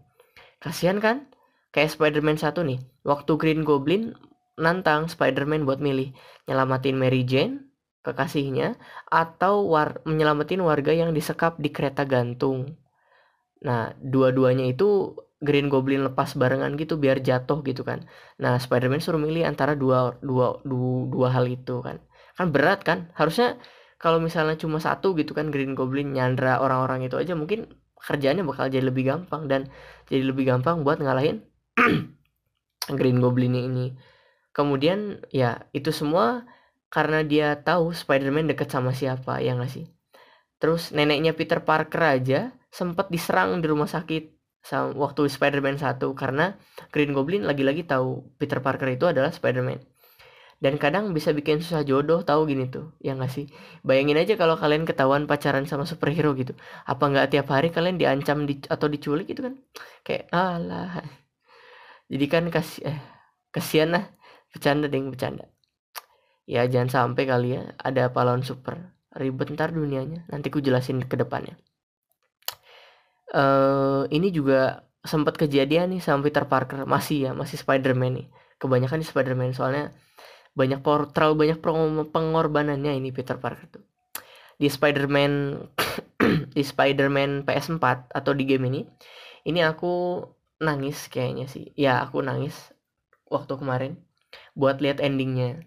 Kasihan 0.60 1.00
kan 1.00 1.29
kayak 1.74 1.94
Spider-Man 1.94 2.38
satu 2.38 2.66
nih 2.66 2.80
waktu 3.06 3.32
Green 3.38 3.62
Goblin 3.66 4.14
nantang 4.60 5.08
Spider-Man 5.08 5.64
buat 5.64 5.80
milih 5.80 6.12
nyelamatin 6.50 6.96
Mary 7.00 7.24
Jane 7.24 7.70
kekasihnya 8.04 8.80
atau 9.12 9.70
war 9.70 10.02
menyelamatin 10.08 10.64
warga 10.64 10.96
yang 10.96 11.12
disekap 11.12 11.60
di 11.60 11.70
kereta 11.70 12.04
gantung 12.08 12.80
nah 13.60 13.92
dua-duanya 14.00 14.72
itu 14.72 15.16
Green 15.40 15.72
Goblin 15.72 16.04
lepas 16.04 16.36
barengan 16.36 16.76
gitu 16.76 17.00
biar 17.00 17.24
jatuh 17.24 17.64
gitu 17.64 17.88
kan. 17.88 18.04
Nah, 18.44 18.60
Spider-Man 18.60 19.00
suruh 19.00 19.24
milih 19.24 19.48
antara 19.48 19.72
dua, 19.72 20.20
dua, 20.20 20.60
dua, 20.68 21.08
dua 21.08 21.28
hal 21.32 21.48
itu 21.48 21.80
kan. 21.80 22.04
Kan 22.36 22.52
berat 22.52 22.84
kan? 22.84 23.08
Harusnya 23.16 23.56
kalau 24.00 24.20
misalnya 24.20 24.56
cuma 24.60 24.80
satu 24.84 25.16
gitu 25.20 25.32
kan 25.36 25.52
Green 25.52 25.76
Goblin 25.76 26.16
nyandra 26.16 26.60
orang-orang 26.64 27.08
itu 27.08 27.16
aja 27.20 27.36
mungkin 27.36 27.68
kerjanya 28.00 28.44
bakal 28.48 28.72
jadi 28.72 28.88
lebih 28.88 29.12
gampang 29.12 29.52
dan 29.52 29.68
jadi 30.08 30.24
lebih 30.32 30.48
gampang 30.48 30.88
buat 30.88 31.04
ngalahin 31.04 31.44
Green 33.00 33.20
Goblin 33.24 33.56
ini. 33.56 33.96
Kemudian 34.52 35.24
ya 35.30 35.70
itu 35.72 35.94
semua 35.94 36.44
karena 36.90 37.22
dia 37.22 37.56
tahu 37.62 37.94
Spider-Man 37.94 38.50
deket 38.50 38.74
sama 38.74 38.92
siapa 38.92 39.40
ya 39.40 39.56
nggak 39.56 39.72
sih? 39.72 39.86
Terus 40.60 40.92
neneknya 40.92 41.32
Peter 41.38 41.64
Parker 41.64 42.20
aja 42.20 42.52
sempat 42.70 43.08
diserang 43.14 43.64
di 43.64 43.68
rumah 43.70 43.88
sakit 43.88 44.36
waktu 45.00 45.32
Spider-Man 45.32 45.80
1 45.80 46.04
karena 46.14 46.60
Green 46.92 47.16
Goblin 47.16 47.48
lagi-lagi 47.48 47.88
tahu 47.88 48.36
Peter 48.36 48.60
Parker 48.60 48.92
itu 48.92 49.08
adalah 49.08 49.32
Spider-Man. 49.32 49.80
Dan 50.60 50.76
kadang 50.76 51.16
bisa 51.16 51.32
bikin 51.32 51.64
susah 51.64 51.88
jodoh 51.88 52.20
tahu 52.28 52.44
gini 52.52 52.68
tuh 52.68 52.92
ya 53.00 53.16
nggak 53.16 53.32
sih? 53.32 53.48
Bayangin 53.80 54.20
aja 54.20 54.36
kalau 54.36 54.60
kalian 54.60 54.84
ketahuan 54.84 55.24
pacaran 55.24 55.64
sama 55.64 55.88
superhero 55.88 56.36
gitu. 56.36 56.52
Apa 56.84 57.08
nggak 57.08 57.32
tiap 57.32 57.48
hari 57.48 57.72
kalian 57.72 57.96
diancam 57.96 58.44
di, 58.44 58.60
atau 58.68 58.92
diculik 58.92 59.32
gitu 59.32 59.48
kan? 59.48 59.56
Kayak 60.04 60.28
alah 60.36 61.00
jadi 62.10 62.26
kan 62.26 62.44
kasih 62.50 62.90
eh 62.90 63.00
kasihan 63.54 63.94
lah 63.94 64.06
bercanda 64.50 64.90
deh 64.90 64.98
bercanda. 65.06 65.46
Ya 66.50 66.66
jangan 66.66 66.90
sampai 66.90 67.30
kali 67.30 67.54
ya 67.54 67.78
ada 67.78 68.10
pahlawan 68.10 68.42
super. 68.42 68.98
Ribet 69.14 69.54
ntar 69.54 69.70
dunianya 69.70 70.26
nanti 70.30 70.50
ku 70.50 70.58
jelasin 70.58 71.06
ke 71.06 71.14
depannya. 71.14 71.58
Uh, 73.30 74.10
ini 74.10 74.34
juga 74.34 74.90
sempat 75.06 75.38
kejadian 75.38 75.94
nih 75.94 76.02
sama 76.02 76.26
Peter 76.26 76.50
Parker. 76.50 76.90
Masih 76.90 77.30
ya 77.30 77.32
masih 77.38 77.62
Spider-Man 77.62 78.26
nih. 78.26 78.28
Kebanyakan 78.58 79.06
di 79.06 79.08
Spider-Man 79.08 79.54
soalnya 79.54 79.94
banyak 80.58 80.82
terlalu 81.14 81.48
banyak 81.48 81.58
pengorbanannya 82.10 82.98
ini 82.98 83.14
Peter 83.14 83.38
Parker 83.38 83.70
tuh. 83.70 83.86
Di 84.58 84.66
Spider-Man 84.66 85.62
di 86.58 86.64
Spider-Man 86.66 87.46
PS4 87.46 88.10
atau 88.10 88.34
di 88.34 88.44
game 88.50 88.66
ini 88.74 88.82
ini 89.46 89.62
aku 89.62 90.26
nangis 90.60 91.08
kayaknya 91.14 91.46
sih 91.48 91.72
ya 91.76 92.04
aku 92.06 92.20
nangis 92.24 92.56
waktu 93.32 93.54
kemarin 93.60 93.94
buat 94.60 94.84
lihat 94.84 95.00
endingnya 95.00 95.64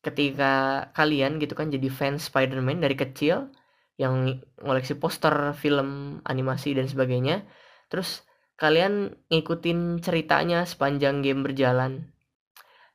ketika 0.00 0.52
kalian 0.96 1.36
gitu 1.42 1.52
kan 1.58 1.68
jadi 1.68 1.88
fans 1.92 2.30
Spider-Man 2.30 2.80
dari 2.80 2.96
kecil 2.96 3.52
yang 4.00 4.40
ngoleksi 4.64 4.96
poster 4.96 5.52
film 5.62 6.20
animasi 6.24 6.72
dan 6.72 6.88
sebagainya 6.88 7.44
terus 7.92 8.24
kalian 8.56 9.12
ngikutin 9.28 10.00
ceritanya 10.00 10.64
sepanjang 10.64 11.20
game 11.20 11.44
berjalan 11.44 12.10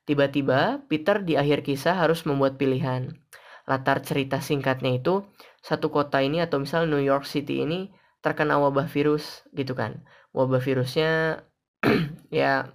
Tiba-tiba, 0.05 0.85
Peter 0.85 1.17
di 1.25 1.33
akhir 1.33 1.65
kisah 1.65 1.97
harus 1.97 2.29
membuat 2.29 2.61
pilihan. 2.61 3.17
Latar 3.65 4.05
cerita 4.05 4.37
singkatnya 4.37 5.01
itu, 5.01 5.25
satu 5.65 5.89
kota 5.89 6.21
ini 6.21 6.45
atau 6.45 6.61
misal 6.61 6.85
New 6.85 7.01
York 7.01 7.25
City 7.25 7.65
ini 7.65 7.89
terkena 8.21 8.61
wabah 8.61 8.85
virus 8.85 9.41
gitu 9.57 9.73
kan. 9.73 10.05
Wabah 10.35 10.59
virusnya 10.59 11.39
ya 12.39 12.67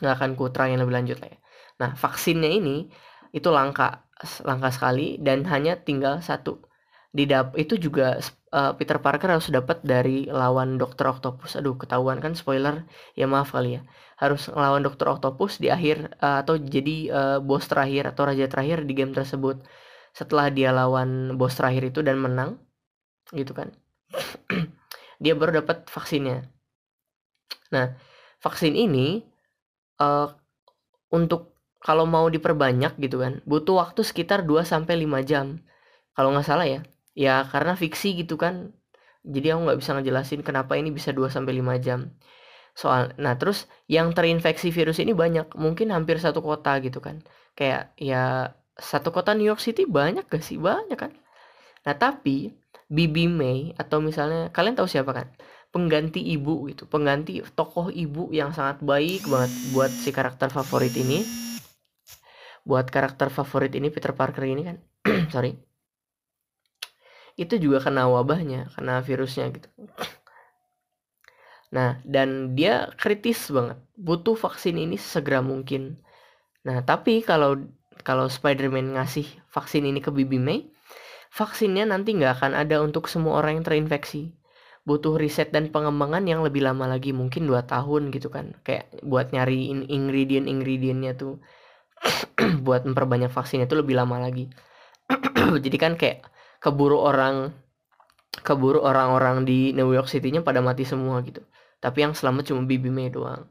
nggak 0.00 0.14
akan 0.16 0.30
kuterangin 0.40 0.80
lebih 0.80 0.94
lanjut 0.96 1.18
lah 1.20 1.30
ya. 1.30 1.38
Nah, 1.80 1.90
vaksinnya 1.98 2.48
ini 2.48 2.88
itu 3.36 3.48
langka, 3.52 4.08
langka 4.46 4.70
sekali 4.72 5.20
dan 5.20 5.44
hanya 5.48 5.76
tinggal 5.80 6.24
satu. 6.24 6.64
Di 7.12 7.28
dap 7.28 7.52
itu 7.60 7.76
juga 7.76 8.16
uh, 8.56 8.72
Peter 8.76 8.96
Parker 8.96 9.36
harus 9.36 9.52
dapat 9.52 9.84
dari 9.84 10.24
lawan 10.32 10.80
Dokter 10.80 11.08
Octopus. 11.12 11.60
Aduh, 11.60 11.76
ketahuan 11.76 12.24
kan 12.24 12.32
spoiler. 12.32 12.88
Ya 13.12 13.28
maaf 13.28 13.52
kali 13.52 13.76
ya. 13.76 13.80
Harus 14.16 14.48
ngelawan 14.48 14.80
Dokter 14.80 15.12
Octopus 15.12 15.60
di 15.60 15.68
akhir 15.68 16.16
uh, 16.24 16.40
atau 16.40 16.56
jadi 16.56 16.96
uh, 17.12 17.38
bos 17.44 17.68
terakhir 17.68 18.08
atau 18.16 18.24
raja 18.28 18.48
terakhir 18.48 18.88
di 18.88 18.96
game 18.96 19.12
tersebut. 19.12 19.60
Setelah 20.16 20.48
dia 20.48 20.72
lawan 20.72 21.36
bos 21.36 21.52
terakhir 21.56 21.92
itu 21.92 22.00
dan 22.00 22.20
menang, 22.20 22.60
gitu 23.36 23.52
kan. 23.52 23.72
dia 25.22 25.36
baru 25.36 25.60
dapat 25.64 25.88
vaksinnya. 25.88 26.48
Nah, 27.72 27.96
vaksin 28.44 28.76
ini 28.76 29.24
uh, 29.98 30.28
untuk 31.12 31.56
kalau 31.82 32.06
mau 32.06 32.30
diperbanyak 32.30 32.94
gitu 33.02 33.18
kan, 33.24 33.42
butuh 33.42 33.82
waktu 33.82 34.06
sekitar 34.06 34.46
2 34.46 34.62
sampai 34.62 35.02
5 35.02 35.18
jam. 35.26 35.58
Kalau 36.14 36.30
nggak 36.30 36.46
salah 36.46 36.68
ya 36.68 36.80
ya 37.16 37.44
karena 37.48 37.74
fiksi 37.74 38.14
gitu 38.22 38.36
kan. 38.38 38.72
Jadi 39.26 39.54
aku 39.54 39.60
nggak 39.66 39.78
bisa 39.82 39.90
ngejelasin 39.98 40.40
kenapa 40.46 40.74
ini 40.78 40.90
bisa 40.94 41.10
2 41.10 41.28
sampai 41.32 41.58
5 41.58 41.76
jam. 41.82 42.00
Soal 42.72 43.12
nah 43.20 43.34
terus 43.36 43.68
yang 43.90 44.14
terinfeksi 44.16 44.72
virus 44.72 44.98
ini 45.02 45.12
banyak 45.12 45.52
mungkin 45.58 45.92
hampir 45.92 46.16
satu 46.22 46.40
kota 46.44 46.78
gitu 46.84 47.02
kan. 47.02 47.24
Kayak 47.58 47.92
ya 47.98 48.54
satu 48.78 49.12
kota 49.12 49.34
New 49.36 49.46
York 49.46 49.60
City 49.60 49.84
banyak 49.84 50.24
gak 50.30 50.42
sih? 50.44 50.56
Banyak 50.56 50.98
kan? 50.98 51.12
Nah 51.86 51.94
tapi 51.98 52.54
Bibi 52.92 53.24
May 53.28 53.72
atau 53.80 53.98
misalnya 54.04 54.52
kalian 54.52 54.76
tahu 54.76 54.88
siapa 54.88 55.12
kan 55.16 55.26
pengganti 55.72 56.20
ibu 56.20 56.68
gitu 56.68 56.84
pengganti 56.84 57.40
tokoh 57.56 57.88
ibu 57.88 58.28
yang 58.30 58.52
sangat 58.52 58.84
baik 58.84 59.24
banget 59.24 59.52
buat 59.72 59.90
si 59.90 60.12
karakter 60.12 60.52
favorit 60.52 60.92
ini 60.94 61.24
buat 62.62 62.86
karakter 62.86 63.32
favorit 63.32 63.72
ini 63.74 63.88
Peter 63.88 64.12
Parker 64.12 64.44
ini 64.44 64.62
kan 64.68 64.76
sorry 65.34 65.56
itu 67.36 67.56
juga 67.56 67.80
kena 67.80 68.08
wabahnya, 68.08 68.68
kena 68.76 69.00
virusnya 69.00 69.48
gitu. 69.52 69.68
Nah, 71.72 71.96
dan 72.04 72.52
dia 72.52 72.92
kritis 73.00 73.48
banget, 73.48 73.80
butuh 73.96 74.36
vaksin 74.36 74.76
ini 74.76 75.00
segera 75.00 75.40
mungkin. 75.40 75.96
Nah, 76.68 76.84
tapi 76.84 77.24
kalau 77.24 77.56
kalau 78.04 78.28
Spider-Man 78.28 78.98
ngasih 78.98 79.24
vaksin 79.48 79.88
ini 79.88 80.04
ke 80.04 80.12
Bibi 80.12 80.36
May, 80.36 80.68
vaksinnya 81.32 81.88
nanti 81.88 82.12
nggak 82.12 82.42
akan 82.42 82.52
ada 82.52 82.84
untuk 82.84 83.08
semua 83.08 83.40
orang 83.40 83.60
yang 83.60 83.64
terinfeksi. 83.64 84.36
Butuh 84.82 85.14
riset 85.14 85.54
dan 85.54 85.70
pengembangan 85.70 86.26
yang 86.26 86.42
lebih 86.42 86.66
lama 86.66 86.90
lagi, 86.90 87.14
mungkin 87.14 87.46
2 87.46 87.62
tahun 87.66 88.10
gitu 88.10 88.28
kan. 88.34 88.58
Kayak 88.66 88.90
buat 89.06 89.30
nyari 89.30 89.70
ingredient-ingredientnya 89.86 91.14
tuh 91.14 91.38
buat 92.66 92.82
memperbanyak 92.82 93.30
vaksinnya 93.30 93.70
itu 93.70 93.78
lebih 93.78 93.94
lama 93.94 94.18
lagi. 94.18 94.50
Jadi 95.64 95.76
kan 95.78 95.94
kayak 95.94 96.26
keburu 96.58 96.98
orang 96.98 97.54
keburu 98.42 98.82
orang-orang 98.82 99.44
di 99.44 99.70
New 99.76 99.92
York 99.94 100.10
City-nya 100.10 100.42
pada 100.42 100.58
mati 100.64 100.82
semua 100.82 101.22
gitu. 101.22 101.44
Tapi 101.78 102.02
yang 102.02 102.14
selamat 102.14 102.50
cuma 102.50 102.66
Bibi 102.66 102.90
May 102.90 103.10
doang. 103.10 103.46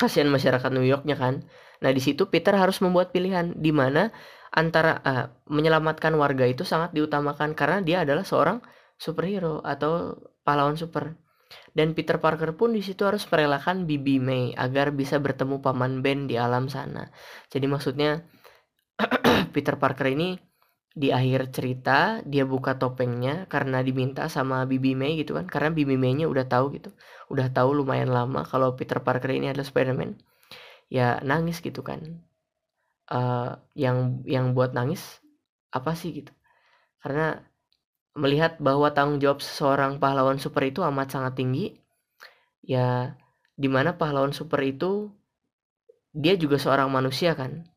Kasihan 0.00 0.32
masyarakat 0.32 0.70
New 0.72 0.86
Yorknya 0.86 1.16
kan. 1.18 1.44
Nah 1.84 1.90
di 1.92 2.00
situ 2.00 2.28
Peter 2.28 2.56
harus 2.56 2.80
membuat 2.80 3.12
pilihan 3.12 3.52
di 3.56 3.72
mana 3.72 4.12
antara 4.52 5.00
uh, 5.04 5.26
menyelamatkan 5.48 6.12
warga 6.16 6.44
itu 6.48 6.64
sangat 6.66 6.92
diutamakan 6.96 7.52
karena 7.54 7.78
dia 7.84 8.02
adalah 8.02 8.24
seorang 8.26 8.58
superhero 9.00 9.64
atau 9.64 10.20
pahlawan 10.44 10.76
super. 10.76 11.16
Dan 11.72 11.96
Peter 11.96 12.20
Parker 12.20 12.54
pun 12.54 12.76
di 12.76 12.84
situ 12.84 13.02
harus 13.08 13.24
merelakan 13.26 13.88
Bibi 13.88 14.20
May 14.20 14.44
agar 14.54 14.92
bisa 14.94 15.18
bertemu 15.18 15.64
paman 15.64 16.04
Ben 16.04 16.28
di 16.28 16.36
alam 16.36 16.68
sana. 16.68 17.10
Jadi 17.48 17.66
maksudnya 17.66 18.22
Peter 19.56 19.74
Parker 19.80 20.12
ini 20.12 20.36
di 20.90 21.14
akhir 21.14 21.54
cerita 21.54 22.18
dia 22.26 22.42
buka 22.42 22.74
topengnya 22.74 23.46
karena 23.46 23.78
diminta 23.80 24.26
sama 24.26 24.62
Bibi 24.68 24.92
May 24.94 25.18
gitu 25.18 25.34
kan. 25.34 25.48
Karena 25.48 25.70
Bibi 25.74 25.96
May-nya 25.98 26.30
udah 26.30 26.46
tahu 26.46 26.76
gitu. 26.78 26.94
Udah 27.32 27.50
tahu 27.50 27.82
lumayan 27.82 28.12
lama 28.12 28.46
kalau 28.46 28.76
Peter 28.78 29.00
Parker 29.02 29.32
ini 29.34 29.50
adalah 29.50 29.66
Spider-Man. 29.66 30.20
Ya 30.92 31.18
nangis 31.24 31.58
gitu 31.64 31.82
kan. 31.82 32.22
Uh, 33.10 33.58
yang 33.74 34.22
yang 34.22 34.54
buat 34.54 34.70
nangis 34.70 35.18
apa 35.74 35.98
sih 35.98 36.14
gitu. 36.22 36.30
Karena 37.02 37.42
melihat 38.18 38.58
bahwa 38.58 38.90
tanggung 38.90 39.22
jawab 39.22 39.38
seseorang 39.42 40.02
pahlawan 40.02 40.38
super 40.42 40.66
itu 40.66 40.82
amat 40.82 41.14
sangat 41.14 41.38
tinggi 41.38 41.78
ya 42.66 43.14
di 43.54 43.68
mana 43.70 43.94
pahlawan 43.94 44.34
super 44.34 44.58
itu 44.66 45.12
dia 46.10 46.34
juga 46.34 46.58
seorang 46.58 46.90
manusia 46.90 47.38
kan 47.38 47.70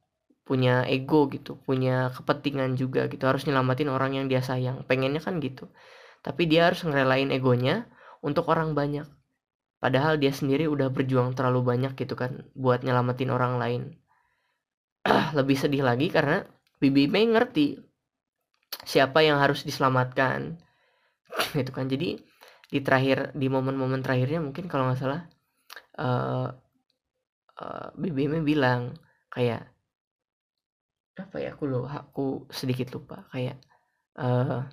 punya 0.43 0.83
ego 0.91 1.31
gitu, 1.31 1.55
punya 1.63 2.11
kepentingan 2.11 2.75
juga 2.75 3.07
gitu, 3.07 3.23
harus 3.23 3.47
nyelamatin 3.47 3.87
orang 3.87 4.19
yang 4.19 4.25
dia 4.27 4.43
sayang. 4.43 4.83
Pengennya 4.83 5.23
kan 5.23 5.39
gitu. 5.39 5.71
Tapi 6.19 6.47
dia 6.51 6.67
harus 6.67 6.83
ngerelain 6.83 7.31
egonya 7.31 7.87
untuk 8.19 8.51
orang 8.51 8.75
banyak. 8.75 9.07
Padahal 9.79 10.15
dia 10.19 10.31
sendiri 10.31 10.67
udah 10.67 10.91
berjuang 10.91 11.35
terlalu 11.35 11.75
banyak 11.75 11.95
gitu 11.99 12.15
kan 12.15 12.47
buat 12.55 12.83
nyelamatin 12.83 13.31
orang 13.31 13.59
lain. 13.59 13.81
Lebih 15.37 15.57
sedih 15.59 15.83
lagi 15.83 16.07
karena 16.07 16.47
Bibi 16.79 17.11
May 17.11 17.27
ngerti 17.27 17.79
siapa 18.81 19.21
yang 19.21 19.37
harus 19.37 19.61
diselamatkan. 19.61 20.57
gitu 21.57 21.71
kan. 21.73 21.85
Jadi 21.85 22.17
di 22.73 22.79
terakhir 22.81 23.37
di 23.37 23.47
momen-momen 23.49 24.01
terakhirnya 24.01 24.41
mungkin 24.41 24.65
kalau 24.65 24.89
nggak 24.89 24.97
salah 24.97 25.21
uh, 26.01 26.49
uh, 27.61 27.87
Bibi 27.93 28.25
May 28.25 28.41
bilang 28.41 28.97
kayak 29.29 29.69
apa 31.13 31.37
ya 31.37 31.53
aku 31.53 31.69
loh 31.69 31.85
aku 31.85 32.49
sedikit 32.49 32.89
lupa. 32.97 33.29
Kayak 33.29 33.61
uh, 34.17 34.65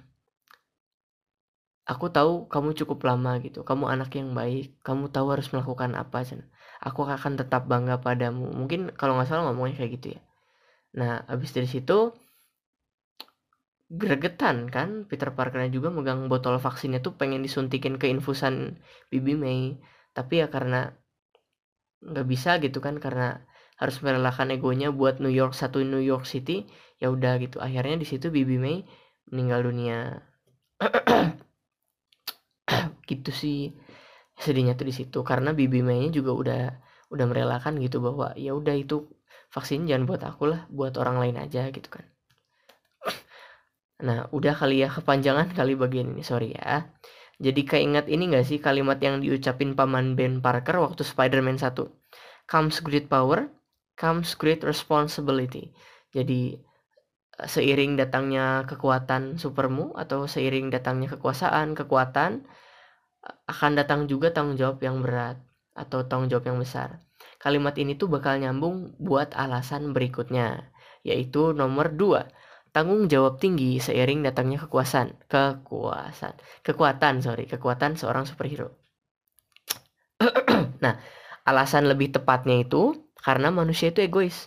aku 1.84 2.06
tahu 2.08 2.48
kamu 2.48 2.72
cukup 2.78 3.04
lama 3.04 3.36
gitu. 3.44 3.60
Kamu 3.66 3.90
anak 3.90 4.16
yang 4.16 4.32
baik. 4.32 4.80
Kamu 4.80 5.12
tahu 5.12 5.36
harus 5.36 5.52
melakukan 5.52 5.92
apa 5.98 6.24
cen. 6.24 6.48
Aku 6.80 7.04
akan 7.04 7.36
tetap 7.36 7.68
bangga 7.68 8.00
padamu. 8.00 8.48
Mungkin 8.56 8.96
kalau 8.96 9.20
nggak 9.20 9.28
salah 9.28 9.52
ngomongnya 9.52 9.76
kayak 9.76 9.92
gitu 10.00 10.06
ya. 10.16 10.20
Nah 10.96 11.12
abis 11.28 11.52
dari 11.52 11.68
situ 11.68 12.16
gregetan 13.90 14.70
kan 14.70 15.04
Peter 15.10 15.34
Parker 15.34 15.66
juga 15.66 15.90
megang 15.90 16.30
botol 16.30 16.62
vaksinnya 16.62 17.02
tuh 17.02 17.18
pengen 17.18 17.42
disuntikin 17.42 17.98
ke 17.98 18.06
infusan 18.06 18.78
Bibi 19.10 19.34
May. 19.34 19.60
Tapi 20.14 20.42
ya 20.42 20.46
karena 20.46 20.94
nggak 22.00 22.26
bisa 22.30 22.50
gitu 22.62 22.78
kan 22.78 23.02
karena 23.02 23.42
harus 23.76 23.98
merelakan 24.04 24.54
egonya 24.54 24.88
buat 24.94 25.18
New 25.18 25.32
York 25.32 25.52
satu 25.58 25.82
New 25.82 26.00
York 26.00 26.24
City 26.24 26.70
ya 27.02 27.10
udah 27.10 27.42
gitu. 27.42 27.58
Akhirnya 27.58 27.98
di 27.98 28.06
situ 28.06 28.30
Bibi 28.30 28.56
May 28.62 28.76
meninggal 29.30 29.66
dunia. 29.66 30.22
Gitu 33.10 33.34
sih. 33.34 33.74
Sedihnya 34.38 34.78
tuh 34.78 34.86
di 34.86 34.94
situ 34.94 35.18
karena 35.26 35.50
Bibi 35.50 35.82
May 35.82 36.14
juga 36.14 36.30
udah 36.30 36.62
udah 37.10 37.26
merelakan 37.26 37.82
gitu 37.82 37.98
bahwa 37.98 38.38
ya 38.38 38.54
udah 38.54 38.74
itu 38.78 39.10
vaksin 39.50 39.90
jangan 39.90 40.06
buat 40.06 40.22
aku 40.22 40.44
lah 40.46 40.60
buat 40.70 40.94
orang 40.94 41.18
lain 41.18 41.36
aja 41.42 41.66
gitu 41.74 41.90
kan 41.90 42.06
nah 44.00 44.26
udah 44.32 44.54
kali 44.56 44.84
ya 44.84 44.88
kepanjangan 44.88 45.52
kali 45.52 45.76
bagian 45.76 46.12
ini 46.16 46.24
sorry 46.24 46.56
ya 46.56 46.88
jadi 47.40 47.60
keinget 47.64 48.06
ini 48.08 48.32
gak 48.32 48.44
sih 48.48 48.60
kalimat 48.60 49.00
yang 49.00 49.24
diucapin 49.24 49.72
paman 49.72 50.16
Ben 50.16 50.44
Parker 50.44 50.80
waktu 50.80 51.04
Spider-Man 51.04 51.60
1 51.60 51.76
comes 52.48 52.80
great 52.84 53.08
power 53.08 53.48
comes 53.96 54.36
great 54.36 54.64
responsibility 54.64 55.72
jadi 56.10 56.60
seiring 57.46 57.96
datangnya 57.96 58.68
kekuatan 58.68 59.40
supermu 59.40 59.96
atau 59.96 60.28
seiring 60.28 60.68
datangnya 60.68 61.16
kekuasaan, 61.16 61.72
kekuatan 61.72 62.44
akan 63.48 63.72
datang 63.76 64.08
juga 64.08 64.32
tanggung 64.32 64.56
jawab 64.56 64.80
yang 64.80 65.00
berat 65.00 65.40
atau 65.76 66.04
tanggung 66.04 66.28
jawab 66.28 66.48
yang 66.50 66.58
besar. 66.60 67.00
Kalimat 67.40 67.76
ini 67.80 67.96
tuh 67.96 68.08
bakal 68.08 68.40
nyambung 68.40 68.96
buat 69.00 69.32
alasan 69.32 69.96
berikutnya, 69.96 70.68
yaitu 71.04 71.56
nomor 71.56 71.92
2. 71.92 72.28
Tanggung 72.70 73.10
jawab 73.10 73.42
tinggi 73.42 73.82
seiring 73.82 74.22
datangnya 74.22 74.62
kekuasaan, 74.62 75.26
kekuasaan, 75.26 76.34
kekuatan, 76.62 77.18
sorry, 77.18 77.50
kekuatan 77.50 77.98
seorang 77.98 78.30
superhero. 78.30 78.78
nah, 80.84 81.02
alasan 81.42 81.90
lebih 81.90 82.14
tepatnya 82.14 82.62
itu 82.62 83.10
karena 83.18 83.50
manusia 83.50 83.90
itu 83.90 84.06
egois. 84.06 84.46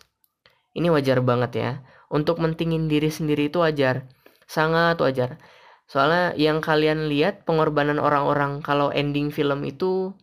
Ini 0.71 0.87
wajar 0.87 1.19
banget 1.19 1.51
ya. 1.59 1.71
Untuk 2.07 2.39
mentingin 2.39 2.87
diri 2.87 3.11
sendiri 3.11 3.51
itu 3.51 3.59
wajar. 3.59 4.07
Sangat 4.47 5.01
wajar. 5.03 5.41
Soalnya 5.85 6.31
yang 6.39 6.63
kalian 6.63 7.11
lihat 7.11 7.43
pengorbanan 7.43 7.99
orang-orang 7.99 8.63
kalau 8.63 8.89
ending 8.89 9.29
film 9.29 9.61
itu 9.67 10.15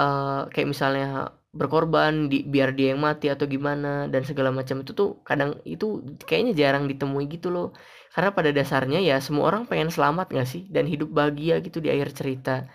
uh, 0.00 0.48
kayak 0.48 0.68
misalnya 0.72 1.36
berkorban 1.60 2.28
di, 2.30 2.44
biar 2.44 2.76
dia 2.78 2.92
yang 2.94 3.00
mati 3.02 3.26
atau 3.32 3.48
gimana 3.48 4.06
dan 4.12 4.22
segala 4.28 4.50
macam 4.52 4.84
itu 4.84 4.92
tuh 4.92 5.08
kadang 5.28 5.58
itu 5.64 6.04
kayaknya 6.28 6.52
jarang 6.60 6.84
ditemui 6.90 7.26
gitu 7.32 7.48
loh. 7.50 7.72
Karena 8.14 8.30
pada 8.32 8.50
dasarnya 8.52 9.00
ya 9.00 9.16
semua 9.20 9.44
orang 9.50 9.68
pengen 9.70 9.90
selamat 9.92 10.32
gak 10.32 10.48
sih? 10.48 10.62
Dan 10.72 10.84
hidup 10.88 11.12
bahagia 11.12 11.60
gitu 11.64 11.78
di 11.84 11.88
akhir 11.92 12.16
cerita. 12.16 12.68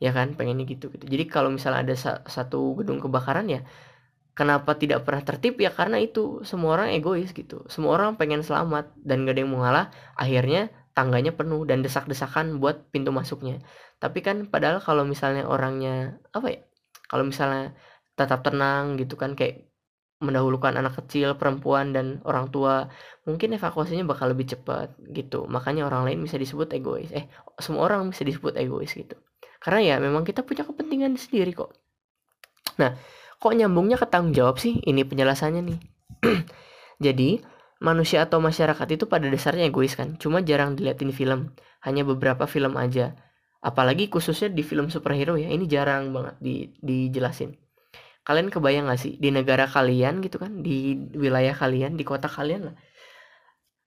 Ya 0.00 0.12
kan? 0.16 0.36
Pengennya 0.38 0.64
gitu 0.68 0.92
gitu. 0.94 1.04
Jadi 1.08 1.24
kalau 1.28 1.48
misalnya 1.52 1.80
ada 1.84 1.94
sa 1.96 2.12
satu 2.28 2.76
gedung 2.80 3.00
kebakaran 3.00 3.48
ya 3.48 3.60
kenapa 4.36 4.76
tidak 4.76 5.02
pernah 5.08 5.24
tertib? 5.24 5.56
Ya 5.58 5.72
karena 5.72 5.96
itu 5.98 6.44
semua 6.44 6.76
orang 6.76 6.92
egois 6.92 7.32
gitu. 7.32 7.64
Semua 7.72 7.96
orang 7.96 8.20
pengen 8.20 8.44
selamat 8.44 8.92
dan 9.00 9.24
gak 9.24 9.34
ada 9.34 9.40
yang 9.42 9.50
mau 9.50 9.64
ngalah 9.64 9.86
akhirnya 10.14 10.68
tangganya 10.92 11.32
penuh 11.32 11.64
dan 11.64 11.80
desak-desakan 11.80 12.60
buat 12.60 12.92
pintu 12.92 13.10
masuknya. 13.10 13.64
Tapi 13.96 14.20
kan 14.20 14.48
padahal 14.52 14.84
kalau 14.84 15.08
misalnya 15.08 15.48
orangnya 15.48 16.20
apa 16.36 16.48
ya? 16.52 16.60
Kalau 17.08 17.24
misalnya 17.24 17.72
tetap 18.16 18.42
tenang 18.42 18.96
gitu 18.96 19.14
kan 19.14 19.36
kayak 19.38 19.68
mendahulukan 20.16 20.72
anak 20.72 20.96
kecil, 21.04 21.36
perempuan 21.36 21.92
dan 21.92 22.24
orang 22.24 22.48
tua, 22.48 22.88
mungkin 23.28 23.52
evakuasinya 23.52 24.08
bakal 24.08 24.32
lebih 24.32 24.48
cepat 24.48 24.96
gitu. 25.12 25.44
Makanya 25.44 25.84
orang 25.84 26.08
lain 26.08 26.24
bisa 26.24 26.40
disebut 26.40 26.72
egois. 26.72 27.12
Eh, 27.12 27.28
semua 27.60 27.84
orang 27.84 28.08
bisa 28.08 28.24
disebut 28.24 28.56
egois 28.56 28.96
gitu. 28.96 29.12
Karena 29.60 29.80
ya 29.84 29.94
memang 30.00 30.24
kita 30.24 30.40
punya 30.40 30.64
kepentingan 30.64 31.20
sendiri 31.20 31.52
kok. 31.52 31.76
Nah, 32.80 32.96
kok 33.36 33.52
nyambungnya 33.52 34.00
ke 34.00 34.08
tanggung 34.08 34.32
jawab 34.32 34.56
sih? 34.56 34.80
Ini 34.80 35.04
penjelasannya 35.04 35.62
nih. 35.68 35.78
Jadi, 37.04 37.44
manusia 37.84 38.24
atau 38.24 38.40
masyarakat 38.40 38.88
itu 38.96 39.04
pada 39.04 39.28
dasarnya 39.28 39.68
egois 39.68 39.92
kan, 39.92 40.16
cuma 40.16 40.40
jarang 40.40 40.80
diliatin 40.80 41.12
film, 41.12 41.52
hanya 41.84 42.08
beberapa 42.08 42.48
film 42.48 42.72
aja. 42.80 43.12
Apalagi 43.60 44.08
khususnya 44.08 44.48
di 44.48 44.64
film 44.64 44.88
superhero 44.88 45.36
ya, 45.36 45.52
ini 45.52 45.68
jarang 45.68 46.08
banget 46.16 46.40
di, 46.40 46.72
dijelasin. 46.80 47.65
Kalian 48.26 48.50
kebayang 48.50 48.90
gak 48.90 48.98
sih 48.98 49.14
di 49.22 49.30
negara 49.30 49.70
kalian 49.70 50.18
gitu 50.18 50.42
kan, 50.42 50.58
di 50.66 50.98
wilayah 51.14 51.54
kalian, 51.54 51.94
di 51.94 52.02
kota 52.02 52.26
kalian 52.26 52.72
lah. 52.72 52.76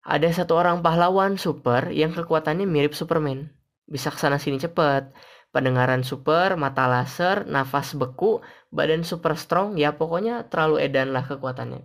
Ada 0.08 0.32
satu 0.32 0.56
orang 0.56 0.80
pahlawan 0.80 1.36
super 1.36 1.92
yang 1.92 2.16
kekuatannya 2.16 2.64
mirip 2.64 2.96
Superman. 2.96 3.52
Bisa 3.84 4.08
ke 4.08 4.16
sana 4.16 4.40
sini 4.40 4.56
cepet, 4.56 5.12
pendengaran 5.52 6.08
super, 6.08 6.56
mata 6.56 6.88
laser, 6.88 7.44
nafas 7.52 8.00
beku, 8.00 8.40
badan 8.72 9.04
super 9.04 9.36
strong, 9.36 9.76
ya 9.76 9.92
pokoknya 9.92 10.48
terlalu 10.48 10.88
edan 10.88 11.12
lah 11.12 11.28
kekuatannya. 11.28 11.84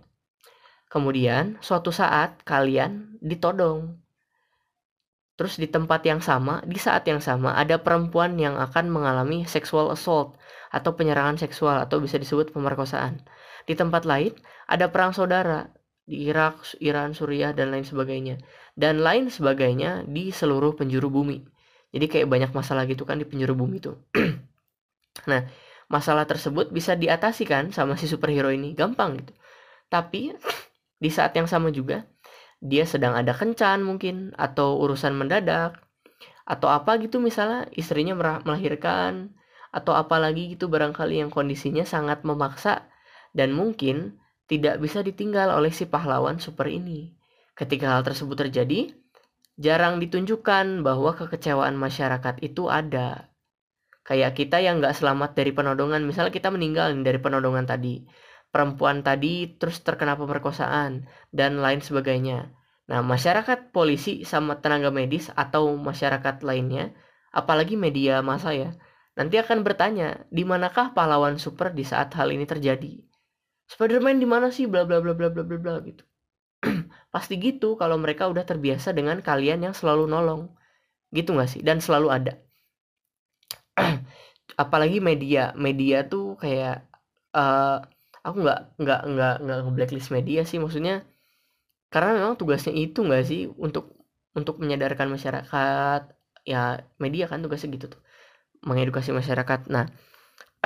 Kemudian 0.87 1.59
suatu 1.59 1.91
saat 1.91 2.39
kalian 2.47 3.19
ditodong. 3.19 3.99
Terus 5.35 5.59
di 5.59 5.67
tempat 5.67 5.99
yang 6.07 6.23
sama, 6.23 6.63
di 6.63 6.79
saat 6.79 7.03
yang 7.03 7.19
sama 7.19 7.59
ada 7.59 7.75
perempuan 7.83 8.39
yang 8.39 8.55
akan 8.55 8.87
mengalami 8.87 9.43
sexual 9.43 9.91
assault 9.91 10.39
atau 10.75 10.91
penyerangan 10.91 11.39
seksual 11.39 11.79
atau 11.79 12.03
bisa 12.03 12.19
disebut 12.19 12.51
pemerkosaan. 12.51 13.23
Di 13.63 13.79
tempat 13.79 14.03
lain 14.03 14.35
ada 14.67 14.91
perang 14.91 15.15
saudara 15.15 15.71
di 16.03 16.27
Irak, 16.27 16.75
Iran, 16.83 17.15
Suriah 17.15 17.55
dan 17.55 17.71
lain 17.71 17.87
sebagainya. 17.87 18.43
Dan 18.75 18.99
lain 18.99 19.31
sebagainya 19.31 20.03
di 20.03 20.35
seluruh 20.35 20.75
penjuru 20.75 21.07
bumi. 21.07 21.39
Jadi 21.95 22.05
kayak 22.11 22.27
banyak 22.27 22.51
masalah 22.51 22.83
gitu 22.91 23.07
kan 23.07 23.15
di 23.15 23.23
penjuru 23.23 23.55
bumi 23.55 23.79
itu. 23.79 23.95
nah, 25.31 25.47
masalah 25.87 26.27
tersebut 26.27 26.75
bisa 26.75 26.99
diatasi 26.99 27.47
kan 27.47 27.71
sama 27.71 27.95
si 27.95 28.11
superhero 28.11 28.51
ini, 28.51 28.75
gampang 28.75 29.23
gitu. 29.23 29.31
Tapi 29.87 30.35
di 31.03 31.07
saat 31.07 31.31
yang 31.39 31.47
sama 31.47 31.71
juga 31.71 32.03
dia 32.59 32.83
sedang 32.83 33.15
ada 33.15 33.31
kencan 33.31 33.83
mungkin 33.83 34.35
atau 34.35 34.79
urusan 34.83 35.15
mendadak 35.15 35.79
atau 36.45 36.69
apa 36.69 37.01
gitu 37.01 37.17
misalnya 37.17 37.65
istrinya 37.73 38.13
melahirkan 38.45 39.33
atau 39.75 39.91
apalagi 39.91 40.55
gitu 40.55 40.71
barangkali 40.71 41.19
yang 41.19 41.27
kondisinya 41.27 41.83
sangat 41.83 42.23
memaksa 42.23 42.87
dan 43.35 43.51
mungkin 43.51 44.23
tidak 44.47 44.79
bisa 44.79 45.03
ditinggal 45.03 45.51
oleh 45.51 45.75
si 45.75 45.83
pahlawan 45.83 46.39
super 46.39 46.71
ini. 46.71 47.11
Ketika 47.59 47.99
hal 47.99 48.07
tersebut 48.07 48.47
terjadi, 48.47 48.95
jarang 49.59 49.99
ditunjukkan 49.99 50.79
bahwa 50.79 51.11
kekecewaan 51.19 51.75
masyarakat 51.75 52.39
itu 52.39 52.71
ada. 52.71 53.35
Kayak 54.07 54.39
kita 54.39 54.63
yang 54.63 54.79
nggak 54.79 54.95
selamat 54.95 55.35
dari 55.35 55.51
penodongan, 55.51 56.07
misalnya 56.07 56.31
kita 56.31 56.53
meninggal 56.53 56.93
dari 57.03 57.19
penodongan 57.19 57.67
tadi, 57.67 58.05
perempuan 58.53 59.03
tadi 59.03 59.59
terus 59.59 59.81
terkena 59.83 60.15
pemerkosaan 60.15 61.09
dan 61.35 61.59
lain 61.59 61.83
sebagainya. 61.83 62.53
Nah, 62.85 63.01
masyarakat 63.01 63.73
polisi 63.73 64.21
sama 64.23 64.61
tenaga 64.61 64.93
medis 64.93 65.33
atau 65.33 65.73
masyarakat 65.73 66.45
lainnya, 66.45 66.93
apalagi 67.33 67.73
media 67.73 68.21
massa 68.21 68.53
ya, 68.53 68.77
nanti 69.15 69.35
akan 69.39 69.63
bertanya, 69.65 70.23
di 70.29 70.43
manakah 70.43 70.91
pahlawan 70.95 71.39
super 71.39 71.71
di 71.71 71.83
saat 71.87 72.11
hal 72.15 72.31
ini 72.31 72.45
terjadi? 72.47 72.99
Spiderman 73.65 74.21
di 74.21 74.27
mana 74.29 74.53
sih? 74.53 74.69
Bla 74.69 74.85
bla 74.85 75.01
bla 75.01 75.17
bla 75.17 75.31
bla 75.33 75.43
bla 75.43 75.57
bla 75.57 75.73
gitu. 75.81 76.03
Pasti 77.13 77.39
gitu 77.41 77.79
kalau 77.79 77.97
mereka 77.97 78.29
udah 78.29 78.45
terbiasa 78.45 78.93
dengan 78.93 79.19
kalian 79.23 79.65
yang 79.65 79.75
selalu 79.75 80.05
nolong. 80.05 80.53
Gitu 81.09 81.33
gak 81.33 81.49
sih? 81.49 81.61
Dan 81.65 81.81
selalu 81.81 82.07
ada. 82.13 82.33
Apalagi 84.63 85.01
media. 85.01 85.51
Media 85.57 86.05
tuh 86.05 86.37
kayak... 86.37 86.85
Uh, 87.35 87.83
aku 88.25 88.37
nggak 88.41 88.59
nggak 88.81 89.01
nggak 89.13 89.35
nggak 89.45 89.59
blacklist 89.77 90.09
media 90.09 90.41
sih 90.49 90.57
maksudnya 90.57 91.05
karena 91.93 92.17
memang 92.17 92.33
tugasnya 92.41 92.73
itu 92.73 93.05
nggak 93.05 93.23
sih 93.29 93.41
untuk 93.65 93.93
untuk 94.33 94.57
menyadarkan 94.57 95.07
masyarakat 95.13 96.01
ya 96.43 96.81
media 96.97 97.25
kan 97.29 97.39
tugasnya 97.45 97.69
gitu 97.77 97.85
tuh 97.93 98.01
mengedukasi 98.65 99.13
masyarakat. 99.13 99.69
Nah 99.71 99.85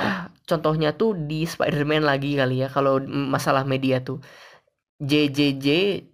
contohnya 0.50 0.96
tuh 0.96 1.14
di 1.14 1.44
Spider-Man 1.44 2.02
lagi 2.02 2.34
kali 2.34 2.64
ya 2.64 2.68
kalau 2.72 2.98
masalah 3.06 3.62
media 3.68 4.00
tuh 4.02 4.18
JJJ 5.00 5.66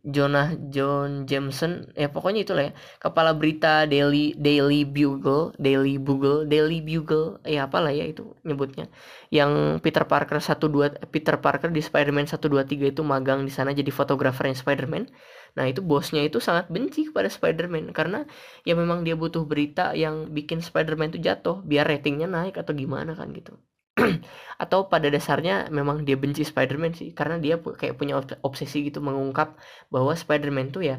Jonah 0.06 0.54
John 0.70 1.26
Jameson 1.26 1.90
ya 1.98 2.06
pokoknya 2.06 2.46
itulah 2.46 2.64
ya. 2.70 2.72
Kepala 3.02 3.34
berita 3.34 3.82
Daily 3.82 4.38
Daily 4.38 4.86
Bugle 4.86 5.58
Daily 5.58 5.98
Bugle 5.98 6.46
Daily 6.46 6.78
Bugle 6.78 7.42
ya 7.42 7.66
apalah 7.66 7.90
ya 7.90 8.06
itu 8.06 8.38
nyebutnya. 8.46 8.86
Yang 9.34 9.82
Peter 9.82 10.06
Parker 10.06 10.38
12 10.38 11.02
Peter 11.10 11.34
Parker 11.42 11.74
di 11.74 11.82
Spider-Man 11.82 12.30
123 12.30 12.94
itu 12.94 13.02
magang 13.02 13.42
di 13.42 13.50
sana 13.50 13.74
jadi 13.74 13.90
fotografernya 13.90 14.54
Spider-Man. 14.54 15.10
Nah 15.58 15.64
itu 15.66 15.82
bosnya 15.82 16.22
itu 16.22 16.38
sangat 16.38 16.70
benci 16.70 17.10
kepada 17.10 17.26
Spider-Man 17.26 17.90
karena 17.90 18.22
ya 18.62 18.78
memang 18.78 19.02
dia 19.02 19.18
butuh 19.18 19.42
berita 19.50 19.98
yang 19.98 20.30
bikin 20.30 20.62
Spider-Man 20.62 21.10
itu 21.10 21.18
jatuh 21.26 21.58
biar 21.66 21.90
ratingnya 21.90 22.30
naik 22.30 22.54
atau 22.54 22.70
gimana 22.70 23.18
kan 23.18 23.34
gitu 23.34 23.58
atau 24.62 24.88
pada 24.92 25.08
dasarnya 25.08 25.72
memang 25.72 26.04
dia 26.04 26.16
benci 26.20 26.44
Spider-Man 26.44 26.92
sih 26.96 27.16
karena 27.16 27.40
dia 27.40 27.56
kayak 27.60 27.96
punya 27.96 28.20
obsesi 28.44 28.84
gitu 28.84 29.00
mengungkap 29.00 29.56
bahwa 29.88 30.12
Spider-Man 30.12 30.72
tuh 30.72 30.84
ya 30.84 30.96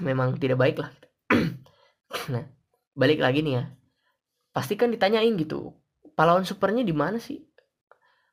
memang 0.00 0.36
tidak 0.40 0.60
baik 0.60 0.76
lah. 0.80 0.90
Nah 2.32 2.44
balik 2.96 3.20
lagi 3.20 3.44
nih 3.44 3.54
ya. 3.60 3.64
Pasti 4.54 4.80
kan 4.80 4.88
ditanyain 4.88 5.36
gitu 5.36 5.76
pahlawan 6.16 6.48
supernya 6.48 6.80
di 6.80 6.96
mana 6.96 7.20
sih? 7.20 7.44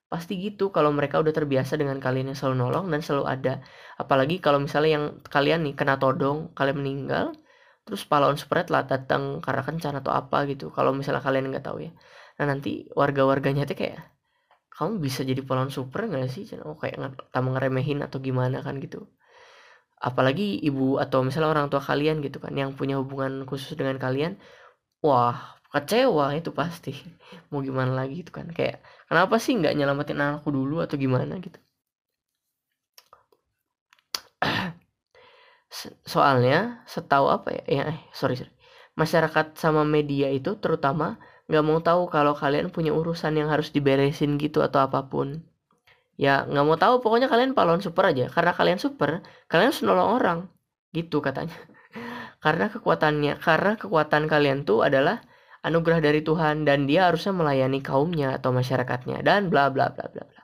Pasti 0.08 0.40
gitu 0.40 0.70
kalau 0.70 0.94
mereka 0.94 1.20
udah 1.20 1.34
terbiasa 1.34 1.76
dengan 1.76 1.98
kalian 2.00 2.32
yang 2.32 2.38
selalu 2.38 2.56
nolong 2.64 2.86
dan 2.88 3.02
selalu 3.04 3.26
ada. 3.28 3.54
Apalagi 4.00 4.40
kalau 4.40 4.62
misalnya 4.62 4.92
yang 5.02 5.06
kalian 5.28 5.68
nih 5.68 5.76
kena 5.76 6.00
todong 6.00 6.54
kalian 6.56 6.80
meninggal 6.80 7.36
terus 7.84 8.08
pahlawan 8.08 8.40
spread 8.40 8.72
lah 8.72 8.88
datang 8.88 9.44
karena 9.44 9.66
kencan 9.68 10.00
atau 10.00 10.16
apa 10.16 10.48
gitu. 10.48 10.72
Kalau 10.72 10.96
misalnya 10.96 11.20
kalian 11.20 11.52
nggak 11.52 11.66
tahu 11.68 11.84
ya 11.84 11.92
nah 12.38 12.46
nanti 12.52 12.70
warga-warganya 13.00 13.64
tuh 13.70 13.78
kayak 13.82 14.00
kamu 14.74 14.94
bisa 15.06 15.22
jadi 15.30 15.42
pahlawan 15.46 15.70
super 15.78 16.02
nggak 16.10 16.28
sih? 16.34 16.44
Oh 16.66 16.76
kayak 16.82 16.98
kamu 17.34 17.48
ngeremehin 17.56 18.00
atau 18.06 18.18
gimana 18.28 18.58
kan 18.66 18.76
gitu. 18.82 19.06
Apalagi 20.02 20.60
ibu 20.68 21.00
atau 21.04 21.20
misalnya 21.28 21.50
orang 21.54 21.68
tua 21.72 21.82
kalian 21.90 22.20
gitu 22.26 22.38
kan 22.44 22.54
yang 22.58 22.72
punya 22.80 22.96
hubungan 23.02 23.46
khusus 23.50 23.72
dengan 23.80 23.98
kalian 24.02 24.36
wah 25.06 25.38
kecewa 25.74 26.34
itu 26.40 26.50
pasti. 26.54 26.94
Mau 27.52 27.62
gimana 27.68 27.94
lagi 28.00 28.16
itu 28.26 28.32
kan 28.34 28.48
kayak 28.58 28.82
kenapa 29.10 29.36
sih 29.44 29.54
nggak 29.60 29.74
nyelamatin 29.78 30.20
anakku 30.24 30.50
dulu 30.54 30.76
atau 30.86 30.96
gimana? 30.98 31.34
Gitu. 31.46 31.60
Soalnya 36.14 36.86
setahu 36.90 37.28
apa 37.30 37.50
ya 37.58 37.64
ya 37.78 37.84
eh, 37.94 38.00
sorry 38.14 38.36
sorry 38.40 38.54
masyarakat 38.94 39.58
sama 39.58 39.82
media 39.86 40.30
itu 40.30 40.58
terutama 40.62 41.18
nggak 41.50 41.64
mau 41.66 41.80
tahu 41.84 42.08
kalau 42.08 42.34
kalian 42.38 42.72
punya 42.72 42.96
urusan 42.96 43.36
yang 43.36 43.50
harus 43.52 43.74
diberesin 43.74 44.40
gitu 44.40 44.64
atau 44.64 44.86
apa 44.86 45.06
pun. 45.10 45.44
Ya 46.16 46.46
nggak 46.46 46.66
mau 46.66 46.78
tahu 46.78 47.02
pokoknya 47.04 47.28
kalian 47.28 47.58
pahlawan 47.58 47.82
super 47.82 48.06
aja. 48.10 48.30
Karena 48.30 48.54
kalian 48.54 48.80
super 48.80 49.26
kalian 49.50 49.74
harus 49.74 49.82
nolong 49.84 50.10
orang. 50.22 50.40
Gitu 50.94 51.20
katanya. 51.20 51.58
Karena 52.44 52.68
kekuatannya 52.68 53.40
karena 53.40 53.80
kekuatan 53.80 54.28
kalian 54.28 54.68
tuh 54.68 54.84
adalah 54.84 55.24
anugerah 55.64 56.04
dari 56.04 56.20
Tuhan 56.20 56.68
dan 56.68 56.84
dia 56.92 57.08
harusnya 57.08 57.32
melayani 57.32 57.80
kaumnya 57.80 58.36
atau 58.36 58.52
masyarakatnya 58.52 59.24
dan 59.24 59.48
bla 59.48 59.72
bla 59.72 59.96
bla 59.96 60.12
bla 60.12 60.24
bla. 60.28 60.42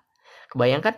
Kebayangkan? 0.48 0.96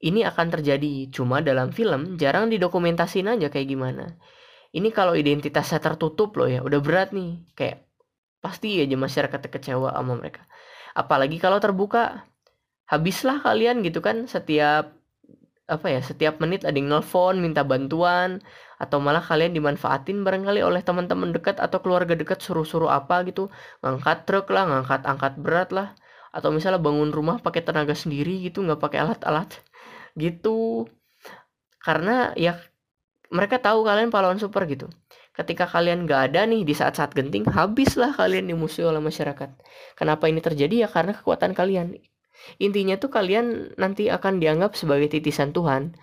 Ini 0.00 0.26
akan 0.32 0.46
terjadi. 0.50 1.12
Cuma 1.14 1.38
dalam 1.44 1.70
film 1.70 2.18
jarang 2.18 2.50
didokumentasin 2.50 3.30
aja 3.30 3.46
kayak 3.46 3.68
gimana. 3.68 4.18
Ini 4.70 4.88
kalau 4.94 5.18
identitasnya 5.18 5.82
tertutup 5.82 6.34
loh 6.38 6.46
ya, 6.46 6.60
udah 6.62 6.78
berat 6.78 7.10
nih. 7.10 7.42
Kayak 7.58 7.86
pasti 8.44 8.80
aja 8.80 8.96
masyarakat 8.96 9.40
kecewa 9.50 9.90
sama 9.92 10.14
mereka. 10.16 10.46
Apalagi 10.94 11.36
kalau 11.42 11.58
terbuka, 11.58 12.26
habislah 12.90 13.38
kalian 13.42 13.82
gitu 13.86 14.02
kan 14.02 14.26
setiap 14.26 15.00
apa 15.70 15.86
ya 15.86 16.02
setiap 16.02 16.42
menit 16.42 16.66
ada 16.66 16.74
yang 16.74 16.90
nelfon 16.90 17.38
minta 17.38 17.62
bantuan 17.62 18.42
atau 18.82 18.98
malah 18.98 19.22
kalian 19.22 19.54
dimanfaatin 19.54 20.26
barangkali 20.26 20.66
oleh 20.66 20.82
teman-teman 20.82 21.30
dekat 21.30 21.62
atau 21.62 21.78
keluarga 21.78 22.18
dekat 22.18 22.42
suruh-suruh 22.42 22.90
apa 22.90 23.22
gitu 23.30 23.46
ngangkat 23.86 24.26
truk 24.26 24.50
lah 24.50 24.66
ngangkat 24.66 25.06
angkat 25.06 25.38
berat 25.38 25.70
lah 25.70 25.94
atau 26.34 26.50
misalnya 26.50 26.82
bangun 26.82 27.14
rumah 27.14 27.38
pakai 27.38 27.62
tenaga 27.62 27.94
sendiri 27.94 28.42
gitu 28.50 28.66
nggak 28.66 28.82
pakai 28.82 28.98
alat-alat 29.06 29.62
gitu 30.18 30.90
karena 31.78 32.34
ya 32.34 32.58
mereka 33.30 33.62
tahu 33.62 33.86
kalian 33.86 34.10
pahlawan 34.10 34.38
super 34.42 34.66
gitu. 34.66 34.90
Ketika 35.30 35.64
kalian 35.70 36.04
nggak 36.04 36.34
ada 36.34 36.44
nih 36.44 36.66
di 36.66 36.74
saat-saat 36.74 37.14
genting 37.14 37.46
habislah 37.46 38.12
kalian 38.12 38.50
dimusuhi 38.50 38.84
oleh 38.84 38.98
masyarakat. 38.98 39.48
Kenapa 39.94 40.26
ini 40.26 40.42
terjadi? 40.42 40.86
Ya 40.86 40.88
karena 40.90 41.14
kekuatan 41.14 41.54
kalian. 41.54 41.96
Intinya 42.58 42.98
tuh 42.98 43.08
kalian 43.08 43.76
nanti 43.78 44.10
akan 44.10 44.42
dianggap 44.42 44.74
sebagai 44.74 45.06
titisan 45.06 45.54
Tuhan. 45.54 45.94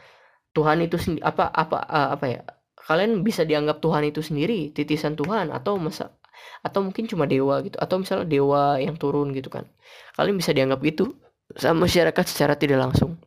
Tuhan 0.56 0.82
itu 0.82 0.98
apa 1.22 1.52
apa 1.54 1.78
uh, 1.86 2.10
apa 2.18 2.26
ya 2.26 2.42
kalian 2.88 3.22
bisa 3.22 3.44
dianggap 3.44 3.84
Tuhan 3.84 4.08
itu 4.10 4.24
sendiri 4.24 4.72
titisan 4.72 5.13
Tuhan 5.20 5.52
atau 5.52 5.76
masa 5.78 6.16
atau 6.63 6.80
mungkin 6.82 7.06
cuma 7.06 7.28
dewa 7.28 7.60
gitu 7.62 7.78
atau 7.78 8.00
misalnya 8.00 8.26
dewa 8.26 8.80
yang 8.80 8.96
turun 8.96 9.36
gitu 9.36 9.52
kan. 9.52 9.68
Kalian 10.16 10.40
bisa 10.40 10.56
dianggap 10.56 10.82
itu 10.88 11.13
sama 11.60 11.86
masyarakat 11.86 12.26
secara 12.26 12.56
tidak 12.56 12.80
langsung. 12.80 13.20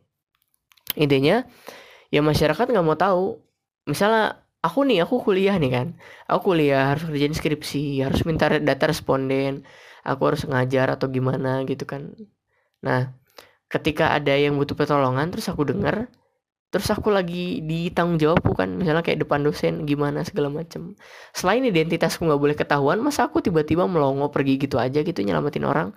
Intinya 0.97 1.45
ya 2.11 2.19
masyarakat 2.19 2.65
nggak 2.67 2.85
mau 2.85 2.97
tahu 2.97 3.39
misalnya 3.89 4.41
aku 4.61 4.85
nih 4.85 5.03
aku 5.05 5.21
kuliah 5.25 5.57
nih 5.57 5.71
kan. 5.73 5.87
Aku 6.29 6.53
kuliah 6.53 6.93
harus 6.93 7.09
kerjain 7.09 7.33
skripsi 7.33 8.05
harus 8.05 8.21
minta 8.25 8.47
data 8.49 8.85
responden 8.89 9.65
aku 10.05 10.21
harus 10.33 10.43
ngajar 10.45 10.93
atau 10.97 11.09
gimana 11.09 11.61
gitu 11.65 11.85
kan. 11.85 12.13
Nah 12.85 13.13
ketika 13.71 14.13
ada 14.13 14.33
yang 14.35 14.57
butuh 14.57 14.75
pertolongan 14.77 15.31
terus 15.33 15.47
aku 15.49 15.63
dengar 15.65 16.11
terus 16.71 16.87
aku 16.87 17.11
lagi 17.11 17.59
di 17.67 17.91
tanggung 17.91 18.15
jawab 18.15 18.39
bukan 18.47 18.79
misalnya 18.79 19.03
kayak 19.03 19.27
depan 19.27 19.43
dosen 19.43 19.83
gimana 19.83 20.23
segala 20.23 20.47
macem. 20.47 20.95
Selain 21.35 21.61
identitasku 21.65 22.23
nggak 22.23 22.41
boleh 22.41 22.55
ketahuan 22.55 22.99
masa 23.03 23.27
aku 23.27 23.43
tiba-tiba 23.43 23.83
melongo 23.89 24.31
pergi 24.31 24.55
gitu 24.55 24.79
aja 24.79 25.03
gitu 25.03 25.19
nyelamatin 25.19 25.67
orang 25.67 25.91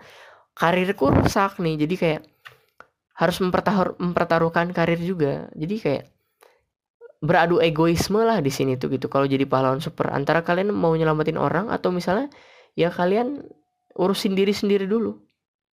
karirku 0.57 1.14
rusak 1.14 1.62
nih. 1.62 1.79
Jadi 1.87 1.94
kayak 1.94 2.23
harus 3.14 3.38
mempertaruh, 3.38 3.94
mempertaruhkan 4.03 4.75
karir 4.75 4.99
juga. 4.99 5.47
Jadi 5.55 5.75
kayak 5.79 6.05
beradu 7.24 7.56
egoisme 7.64 8.20
lah 8.20 8.44
di 8.44 8.52
sini 8.52 8.76
tuh 8.76 8.92
gitu. 8.92 9.08
Kalau 9.08 9.24
jadi 9.24 9.48
pahlawan 9.48 9.80
super 9.80 10.12
antara 10.12 10.44
kalian 10.44 10.76
mau 10.76 10.92
nyelamatin 10.92 11.40
orang 11.40 11.72
atau 11.72 11.88
misalnya 11.88 12.28
ya 12.76 12.92
kalian 12.92 13.40
urusin 13.96 14.37
diri 14.37 14.52
sendiri 14.52 14.84
dulu. 14.84 15.16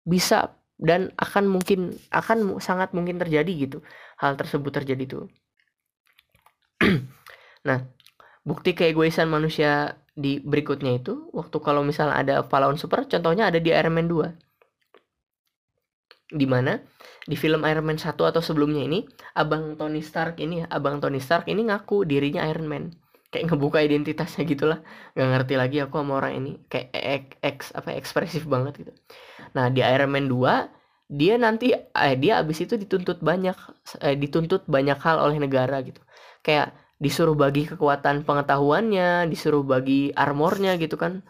Bisa 0.06 0.54
dan 0.78 1.10
akan 1.18 1.50
mungkin 1.50 1.98
akan 2.14 2.62
sangat 2.62 2.94
mungkin 2.94 3.18
terjadi 3.18 3.50
gitu. 3.50 3.82
Hal 4.22 4.38
tersebut 4.38 4.70
terjadi 4.70 5.04
tuh. 5.10 5.26
Nah 7.60 7.84
bukti 8.48 8.72
keegoisan 8.72 9.28
manusia 9.28 10.00
di 10.16 10.40
berikutnya 10.40 11.00
itu 11.00 11.28
waktu 11.36 11.58
kalau 11.60 11.84
misalnya 11.84 12.16
ada 12.16 12.36
pahlawan 12.48 12.80
super 12.80 13.04
contohnya 13.08 13.52
ada 13.52 13.60
di 13.60 13.72
Iron 13.72 13.96
Man 13.96 14.08
2 14.08 14.49
di 16.30 16.46
mana 16.46 16.78
di 17.26 17.34
film 17.34 17.66
Iron 17.66 17.86
Man 17.86 17.98
1 17.98 18.14
atau 18.14 18.42
sebelumnya 18.42 18.86
ini 18.86 19.02
abang 19.34 19.74
Tony 19.78 20.02
Stark 20.06 20.38
ini 20.38 20.62
abang 20.70 21.02
Tony 21.02 21.18
Stark 21.18 21.50
ini 21.50 21.66
ngaku 21.66 22.06
dirinya 22.06 22.46
Iron 22.46 22.70
Man. 22.70 22.84
Kayak 23.30 23.54
ngebuka 23.54 23.82
identitasnya 23.86 24.46
gitulah. 24.46 24.80
Nggak 25.14 25.30
ngerti 25.34 25.54
lagi 25.58 25.78
aku 25.86 26.02
sama 26.02 26.18
orang 26.18 26.34
ini. 26.42 26.52
Kayak 26.66 27.38
eks 27.42 27.74
apa 27.78 27.94
ekspresif 27.94 28.46
banget 28.50 28.86
gitu. 28.86 28.94
Nah 29.54 29.70
di 29.70 29.82
Iron 29.82 30.10
Man 30.14 30.26
2 30.30 30.70
dia 31.10 31.42
nanti 31.42 31.74
eh 31.74 32.16
dia 32.22 32.42
abis 32.42 32.70
itu 32.70 32.78
dituntut 32.78 33.22
banyak 33.22 33.58
eh, 34.06 34.14
dituntut 34.18 34.66
banyak 34.70 34.98
hal 35.02 35.18
oleh 35.22 35.38
negara 35.42 35.82
gitu. 35.82 36.02
Kayak 36.46 36.78
disuruh 37.00 37.34
bagi 37.34 37.64
kekuatan 37.64 38.28
pengetahuannya 38.28 39.32
disuruh 39.32 39.64
bagi 39.64 40.12
armornya 40.12 40.76
gitu 40.76 41.00
kan 41.00 41.24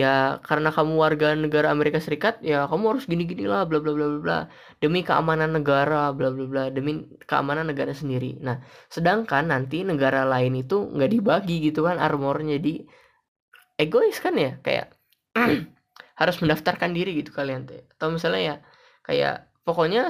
ya 0.00 0.08
karena 0.48 0.68
kamu 0.76 0.92
warga 1.04 1.26
negara 1.44 1.72
Amerika 1.74 1.98
Serikat 2.04 2.34
ya 2.50 2.68
kamu 2.70 2.84
harus 2.92 3.04
gini-gini 3.10 3.44
lah 3.52 3.64
bla 3.68 3.78
bla 3.84 3.92
bla 3.96 4.06
bla 4.24 4.38
demi 4.82 5.00
keamanan 5.08 5.50
negara 5.56 6.12
bla 6.16 6.28
bla 6.34 6.44
bla. 6.52 6.62
Demi 6.76 6.92
keamanan 7.30 7.66
negara 7.72 7.92
sendiri. 8.00 8.36
Nah 8.46 8.56
sedangkan 8.92 9.44
nanti 9.52 9.76
negara 9.90 10.20
lain 10.32 10.52
itu 10.62 10.76
nggak 10.94 11.10
dibagi 11.14 11.56
gitu 11.66 11.80
kan 11.88 11.96
armornya. 12.06 12.60
Jadi 12.60 12.84
egois 13.80 14.18
kan 14.24 14.34
ya? 14.36 14.60
Kayak 14.60 14.86
harus 16.20 16.36
mendaftarkan 16.42 16.90
diri 16.96 17.10
gitu 17.20 17.30
kalian 17.38 17.68
tuh 17.68 17.84
atau 17.96 18.08
misalnya 18.08 18.40
ya 18.40 18.56
kayak 19.04 19.34
pokoknya 19.68 20.00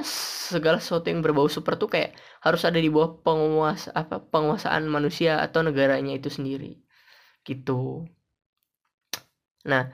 segala 0.51 0.77
sesuatu 0.79 1.11
yang 1.11 1.19
berbau 1.25 1.47
super 1.51 1.75
tuh 1.75 1.89
kayak 1.91 2.15
harus 2.45 2.63
ada 2.63 2.79
di 2.79 2.87
bawah 2.87 3.11
penguasa 3.25 3.91
apa 3.91 4.23
penguasaan 4.33 4.83
manusia 4.87 5.39
atau 5.45 5.59
negaranya 5.67 6.13
itu 6.19 6.29
sendiri. 6.31 6.79
Gitu 7.47 8.07
Nah, 9.67 9.91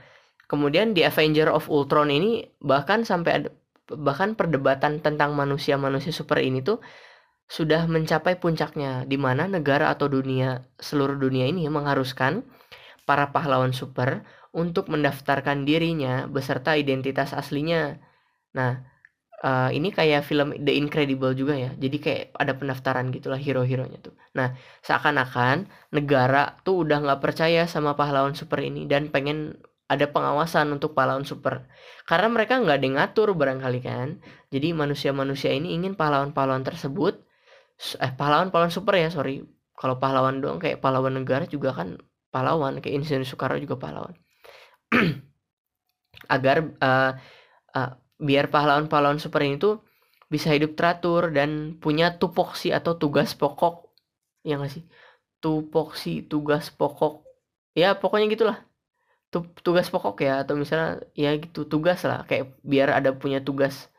kemudian 0.48 0.94
di 0.94 1.02
Avenger 1.04 1.50
of 1.50 1.68
Ultron 1.68 2.14
ini 2.14 2.46
bahkan 2.62 3.04
sampai 3.04 3.32
ada 3.44 3.50
bahkan 3.92 4.34
perdebatan 4.40 5.04
tentang 5.04 5.36
manusia-manusia 5.36 6.16
super 6.16 6.40
ini 6.40 6.64
tuh 6.64 6.80
sudah 7.52 7.84
mencapai 7.86 8.40
puncaknya 8.40 9.04
di 9.04 9.20
mana 9.20 9.46
negara 9.52 9.92
atau 9.92 10.08
dunia 10.08 10.64
seluruh 10.80 11.20
dunia 11.20 11.52
ini 11.52 11.68
mengharuskan 11.68 12.48
para 13.04 13.36
pahlawan 13.36 13.76
super 13.76 14.24
untuk 14.56 14.88
mendaftarkan 14.88 15.68
dirinya 15.68 16.30
beserta 16.32 16.80
identitas 16.80 17.36
aslinya. 17.36 18.00
Nah, 18.56 18.93
uh, 19.44 19.70
ini 19.70 19.92
kayak 19.92 20.24
film 20.26 20.56
The 20.56 20.74
Incredible 20.80 21.36
juga 21.36 21.54
ya. 21.60 21.72
Jadi 21.76 21.98
kayak 22.00 22.24
ada 22.40 22.56
pendaftaran 22.56 23.12
gitulah 23.12 23.38
hero-heronya 23.38 24.00
tuh. 24.00 24.16
Nah, 24.40 24.56
seakan-akan 24.82 25.68
negara 25.92 26.58
tuh 26.64 26.88
udah 26.88 27.04
nggak 27.04 27.20
percaya 27.20 27.68
sama 27.68 27.94
pahlawan 27.94 28.34
super 28.34 28.64
ini 28.64 28.88
dan 28.88 29.12
pengen 29.12 29.60
ada 29.92 30.10
pengawasan 30.10 30.72
untuk 30.74 30.96
pahlawan 30.96 31.28
super. 31.28 31.68
Karena 32.08 32.32
mereka 32.32 32.58
nggak 32.58 32.78
ada 32.80 32.90
ngatur 32.98 33.36
barangkali 33.36 33.80
kan. 33.84 34.18
Jadi 34.50 34.72
manusia-manusia 34.74 35.52
ini 35.54 35.76
ingin 35.76 35.94
pahlawan-pahlawan 36.00 36.64
tersebut 36.64 37.20
eh 38.00 38.14
pahlawan-pahlawan 38.16 38.72
super 38.72 38.96
ya, 38.96 39.12
sorry. 39.12 39.44
Kalau 39.76 40.00
pahlawan 40.00 40.40
doang 40.40 40.62
kayak 40.62 40.80
pahlawan 40.80 41.20
negara 41.20 41.44
juga 41.50 41.76
kan 41.76 42.00
pahlawan, 42.32 42.80
kayak 42.80 43.04
Insinyur 43.04 43.28
Soekarno 43.28 43.60
juga 43.60 43.76
pahlawan. 43.78 44.16
Agar 46.36 46.58
uh, 46.80 47.12
uh, 47.76 47.92
biar 48.28 48.48
pahlawan-pahlawan 48.48 49.20
super 49.20 49.44
ini 49.44 49.60
tuh 49.60 49.84
bisa 50.32 50.50
hidup 50.56 50.74
teratur 50.80 51.30
dan 51.30 51.78
punya 51.84 52.16
tupoksi 52.18 52.72
atau 52.72 52.96
tugas 52.98 53.36
pokok. 53.36 53.92
Ya 54.48 54.58
nggak 54.58 54.72
sih? 54.74 54.84
Tupoksi 55.44 56.24
tugas 56.32 56.72
pokok. 56.72 57.22
Ya 57.76 57.94
pokoknya 58.00 58.32
gitulah. 58.34 58.58
Tugas 59.66 59.88
pokok 59.94 60.16
ya 60.24 60.42
atau 60.42 60.56
misalnya 60.58 61.04
ya 61.14 61.36
gitu 61.38 61.68
tugas 61.68 62.02
lah. 62.08 62.24
Kayak 62.30 62.58
biar 62.64 62.90
ada 62.98 63.12
punya 63.14 63.44
tugas 63.44 63.92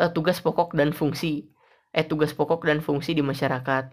uh, 0.00 0.08
tugas 0.08 0.38
pokok 0.40 0.72
dan 0.78 0.94
fungsi. 0.94 1.50
Eh 1.92 2.06
tugas 2.08 2.32
pokok 2.32 2.64
dan 2.64 2.80
fungsi 2.80 3.12
di 3.18 3.20
masyarakat. 3.20 3.92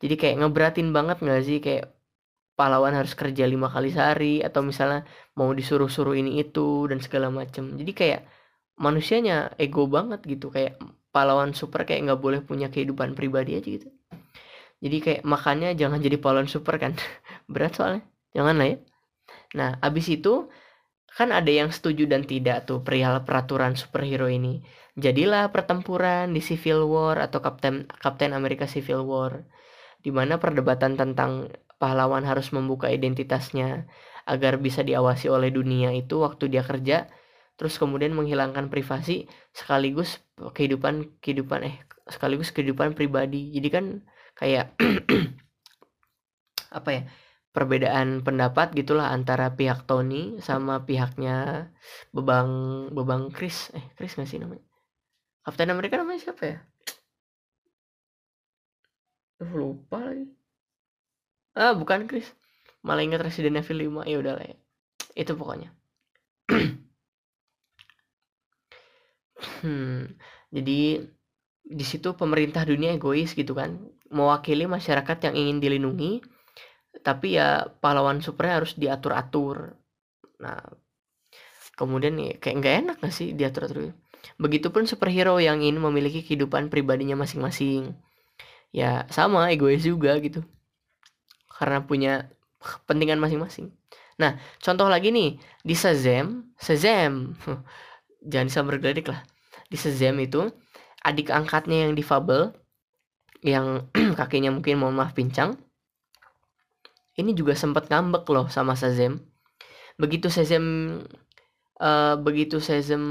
Jadi 0.00 0.14
kayak 0.20 0.36
ngeberatin 0.44 0.88
banget 0.94 1.18
nggak 1.24 1.42
sih? 1.42 1.58
Kayak 1.64 1.96
pahlawan 2.54 2.92
harus 2.92 3.16
kerja 3.16 3.48
lima 3.48 3.72
kali 3.72 3.88
sehari 3.90 4.44
atau 4.44 4.60
misalnya 4.60 5.08
mau 5.38 5.50
disuruh-suruh 5.50 6.14
ini 6.14 6.44
itu 6.44 6.86
dan 6.90 7.00
segala 7.00 7.32
macem. 7.32 7.74
Jadi 7.80 7.92
kayak 7.96 8.20
manusianya 8.80 9.52
ego 9.60 9.84
banget 9.86 10.24
gitu 10.24 10.48
kayak 10.48 10.80
pahlawan 11.12 11.52
super 11.52 11.84
kayak 11.84 12.08
nggak 12.08 12.20
boleh 12.24 12.40
punya 12.40 12.72
kehidupan 12.72 13.12
pribadi 13.12 13.60
aja 13.60 13.68
gitu. 13.68 13.88
Jadi 14.80 14.96
kayak 15.04 15.22
makannya 15.28 15.76
jangan 15.76 16.00
jadi 16.00 16.16
pahlawan 16.16 16.48
super 16.48 16.80
kan 16.80 16.96
berat 17.52 17.76
soalnya 17.76 18.02
jangan 18.32 18.56
lah 18.56 18.68
ya. 18.72 18.76
Nah 19.58 19.70
abis 19.84 20.06
itu 20.08 20.48
kan 21.10 21.34
ada 21.34 21.50
yang 21.52 21.68
setuju 21.68 22.08
dan 22.08 22.24
tidak 22.24 22.64
tuh 22.64 22.80
perihal 22.80 23.20
peraturan 23.28 23.76
superhero 23.76 24.30
ini. 24.32 24.64
Jadilah 24.96 25.52
pertempuran 25.52 26.32
di 26.32 26.40
Civil 26.40 26.88
War 26.88 27.20
atau 27.20 27.44
Kapten 27.44 27.84
Kapten 28.00 28.32
Amerika 28.32 28.64
Civil 28.64 29.04
War 29.04 29.44
di 30.00 30.08
mana 30.08 30.40
perdebatan 30.40 30.96
tentang 30.96 31.52
pahlawan 31.76 32.24
harus 32.24 32.48
membuka 32.56 32.88
identitasnya 32.88 33.84
agar 34.24 34.56
bisa 34.56 34.80
diawasi 34.80 35.28
oleh 35.28 35.52
dunia 35.52 35.92
itu 35.92 36.24
waktu 36.24 36.48
dia 36.48 36.64
kerja 36.64 37.08
terus 37.60 37.76
kemudian 37.76 38.16
menghilangkan 38.16 38.72
privasi 38.72 39.28
sekaligus 39.52 40.24
kehidupan 40.56 41.20
kehidupan 41.20 41.60
eh 41.68 41.76
sekaligus 42.08 42.48
kehidupan 42.56 42.96
pribadi. 42.96 43.52
Jadi 43.52 43.68
kan 43.68 43.84
kayak 44.32 44.72
apa 46.78 46.88
ya 46.88 47.02
perbedaan 47.52 48.24
pendapat 48.24 48.72
gitulah 48.72 49.12
antara 49.12 49.52
pihak 49.52 49.84
Tony 49.84 50.40
sama 50.40 50.88
pihaknya 50.88 51.68
Bebang 52.16 52.48
Bebang 52.96 53.28
Chris. 53.28 53.68
Eh 53.76 53.84
Chris 53.92 54.16
nggak 54.16 54.28
sih 54.32 54.40
namanya? 54.40 54.64
Captain 55.44 55.68
America 55.68 56.00
namanya 56.00 56.20
siapa 56.24 56.42
ya? 56.48 56.58
Lupa 59.52 60.00
lagi. 60.00 60.32
Ah 61.52 61.76
bukan 61.76 62.08
Chris. 62.08 62.32
Malah 62.80 63.04
ingat 63.04 63.20
Resident 63.20 63.60
Evil 63.60 64.00
5 64.00 64.08
ya 64.08 64.16
udah 64.16 64.32
lah 64.40 64.46
ya. 64.48 64.56
Itu 65.12 65.36
pokoknya 65.36 65.68
hmm 69.62 70.16
jadi 70.50 71.06
di 71.70 71.84
situ 71.86 72.12
pemerintah 72.18 72.66
dunia 72.66 72.96
egois 72.98 73.30
gitu 73.36 73.54
kan 73.54 73.78
mewakili 74.10 74.66
masyarakat 74.66 75.18
yang 75.30 75.34
ingin 75.38 75.56
dilindungi 75.62 76.12
tapi 77.00 77.38
ya 77.38 77.70
pahlawan 77.80 78.18
supernya 78.20 78.60
harus 78.60 78.74
diatur-atur. 78.74 79.78
Nah 80.42 80.60
kemudian 81.78 82.18
nih 82.18 82.36
kayak 82.42 82.56
nggak 82.60 82.74
enak 82.84 82.96
gak 83.00 83.14
sih 83.14 83.32
diatur-atur? 83.32 83.94
Begitupun 84.36 84.84
superhero 84.84 85.40
yang 85.40 85.64
ingin 85.64 85.80
memiliki 85.80 86.20
kehidupan 86.20 86.68
pribadinya 86.68 87.16
masing-masing. 87.16 87.96
Ya 88.74 89.08
sama 89.08 89.48
egois 89.54 89.86
juga 89.86 90.18
gitu. 90.20 90.44
Karena 91.48 91.80
punya 91.84 92.28
kepentingan 92.60 93.22
masing-masing. 93.22 93.72
Nah 94.20 94.36
contoh 94.60 94.90
lagi 94.90 95.08
nih 95.14 95.40
di 95.64 95.72
Shazam 95.72 96.52
Shazam 96.60 97.38
jangan 98.24 98.48
sampai 98.52 98.78
bergeledek 98.78 99.12
lah 99.12 99.20
di 99.70 99.76
Shazam 99.76 100.18
itu 100.20 100.48
adik 101.04 101.32
angkatnya 101.32 101.88
yang 101.88 101.92
difabel 101.96 102.52
yang 103.40 103.88
kakinya 104.18 104.52
mungkin 104.52 104.80
mohon 104.80 104.96
maaf 104.96 105.16
pincang 105.16 105.56
ini 107.20 107.36
juga 107.36 107.52
sempat 107.52 107.92
ngambek 107.92 108.24
loh 108.32 108.46
sama 108.48 108.72
Shazam. 108.72 109.20
Begitu 110.00 110.32
Shazam 110.32 110.64
uh, 111.76 112.16
begitu 112.16 112.62
Shazam 112.62 113.04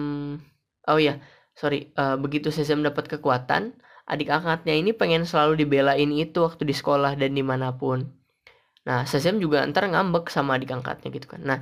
oh 0.89 1.00
ya, 1.00 1.22
sorry, 1.54 1.93
uh, 1.93 2.17
begitu 2.17 2.50
Shazam 2.50 2.82
dapat 2.82 3.06
kekuatan, 3.06 3.78
adik 4.10 4.34
angkatnya 4.34 4.74
ini 4.74 4.95
pengen 4.98 5.30
selalu 5.30 5.62
dibelain 5.62 6.10
itu 6.10 6.41
waktu 6.41 6.65
di 6.65 6.74
sekolah 6.74 7.13
dan 7.13 7.38
di 7.38 7.45
mana 7.45 7.78
pun. 7.78 8.10
Nah, 8.89 9.06
Shazam 9.06 9.38
juga 9.38 9.62
ntar 9.69 9.86
ngambek 9.86 10.34
sama 10.34 10.58
adik 10.58 10.74
angkatnya 10.74 11.13
gitu 11.13 11.30
kan. 11.30 11.41
Nah, 11.45 11.60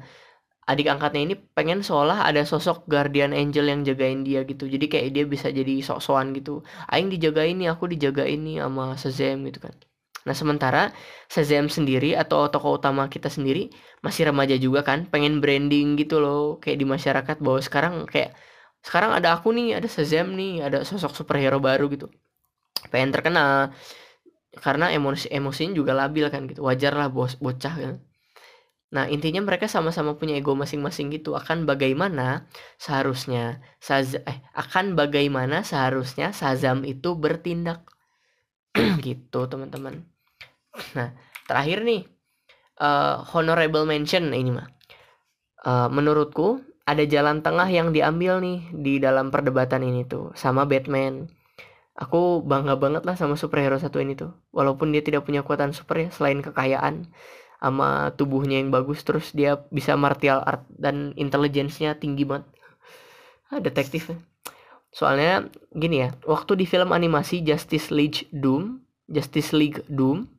adik 0.67 0.87
angkatnya 0.91 1.21
ini 1.31 1.35
pengen 1.55 1.79
seolah 1.87 2.27
ada 2.27 2.43
sosok 2.43 2.85
guardian 2.91 3.31
angel 3.31 3.65
yang 3.71 3.81
jagain 3.87 4.27
dia 4.27 4.43
gitu. 4.43 4.67
Jadi 4.67 4.85
kayak 4.91 5.07
dia 5.15 5.23
bisa 5.23 5.47
jadi 5.47 5.73
sok-sokan 5.79 6.35
gitu. 6.37 6.61
Aing 6.91 7.07
dijagain 7.13 7.55
nih, 7.55 7.71
aku 7.73 7.87
dijagain 7.87 8.39
nih 8.43 8.59
sama 8.63 8.99
Shazam 8.99 9.47
gitu 9.47 9.59
kan. 9.63 9.75
Nah 10.27 10.35
sementara 10.35 10.91
Shazam 11.31 11.71
sendiri 11.71 12.11
atau 12.19 12.51
tokoh 12.51 12.75
utama 12.75 13.07
kita 13.07 13.31
sendiri 13.31 13.71
masih 14.03 14.27
remaja 14.27 14.59
juga 14.59 14.83
kan, 14.83 15.07
pengen 15.07 15.39
branding 15.39 15.95
gitu 15.95 16.19
loh, 16.19 16.59
kayak 16.59 16.77
di 16.83 16.85
masyarakat 16.85 17.37
bahwa 17.39 17.59
sekarang 17.63 17.93
kayak 18.11 18.35
sekarang 18.83 19.15
ada 19.15 19.39
aku 19.39 19.55
nih, 19.55 19.79
ada 19.79 19.87
Shazam 19.87 20.35
nih, 20.35 20.67
ada 20.67 20.83
sosok 20.83 21.15
superhero 21.15 21.63
baru 21.63 21.87
gitu, 21.87 22.11
pengen 22.91 23.15
terkenal 23.15 23.71
karena 24.59 24.91
emosi 24.91 25.31
emosinya 25.31 25.73
juga 25.79 25.93
labil 25.95 26.27
kan 26.33 26.43
gitu, 26.51 26.59
wajar 26.67 26.91
lah 26.99 27.07
bos 27.07 27.39
bocah 27.39 27.75
kan. 27.79 27.95
Nah 28.87 29.05
intinya 29.11 29.43
mereka 29.43 29.67
sama-sama 29.67 30.15
punya 30.15 30.39
ego 30.39 30.55
masing-masing 30.55 31.11
gitu 31.11 31.35
akan 31.35 31.67
bagaimana 31.67 32.47
seharusnya 32.79 33.59
Saz 33.83 34.15
eh 34.15 34.39
akan 34.55 34.95
bagaimana 34.95 35.67
seharusnya 35.67 36.31
Shazam 36.31 36.87
itu 36.87 37.19
bertindak 37.19 37.83
gitu 39.03 39.43
teman-teman 39.51 40.07
Nah, 40.93 41.13
terakhir 41.49 41.81
nih 41.81 42.01
uh, 42.81 43.25
honorable 43.33 43.85
mention 43.87 44.29
ini 44.33 44.51
mah. 44.53 44.69
Uh, 45.65 45.89
menurutku 45.89 46.61
ada 46.87 47.03
jalan 47.03 47.43
tengah 47.43 47.67
yang 47.67 47.91
diambil 47.91 48.39
nih 48.39 48.71
di 48.71 49.01
dalam 49.01 49.33
perdebatan 49.33 49.83
ini 49.83 50.07
tuh 50.07 50.31
sama 50.37 50.63
Batman. 50.69 51.27
Aku 51.97 52.45
bangga 52.45 52.77
banget 52.77 53.03
lah 53.09 53.17
sama 53.17 53.33
superhero 53.33 53.81
satu 53.81 53.97
ini 53.97 54.13
tuh. 54.13 54.31
Walaupun 54.53 54.93
dia 54.93 55.01
tidak 55.01 55.25
punya 55.25 55.41
kekuatan 55.41 55.73
super 55.73 55.97
ya 55.97 56.09
selain 56.13 56.45
kekayaan 56.45 57.09
sama 57.57 58.13
tubuhnya 58.13 58.61
yang 58.61 58.69
bagus 58.69 59.01
terus 59.01 59.33
dia 59.33 59.57
bisa 59.73 59.97
martial 59.97 60.45
art 60.45 60.63
dan 60.69 61.13
intelijensinya 61.17 61.97
tinggi 61.97 62.23
banget. 62.23 62.45
Ah, 63.49 63.61
detektif. 63.63 64.13
Soalnya 64.93 65.47
gini 65.73 66.05
ya, 66.05 66.09
waktu 66.27 66.57
di 66.59 66.65
film 66.69 66.93
animasi 66.93 67.41
Justice 67.41 67.89
League 67.93 68.29
Doom, 68.29 68.81
Justice 69.07 69.53
League 69.55 69.81
Doom 69.87 70.37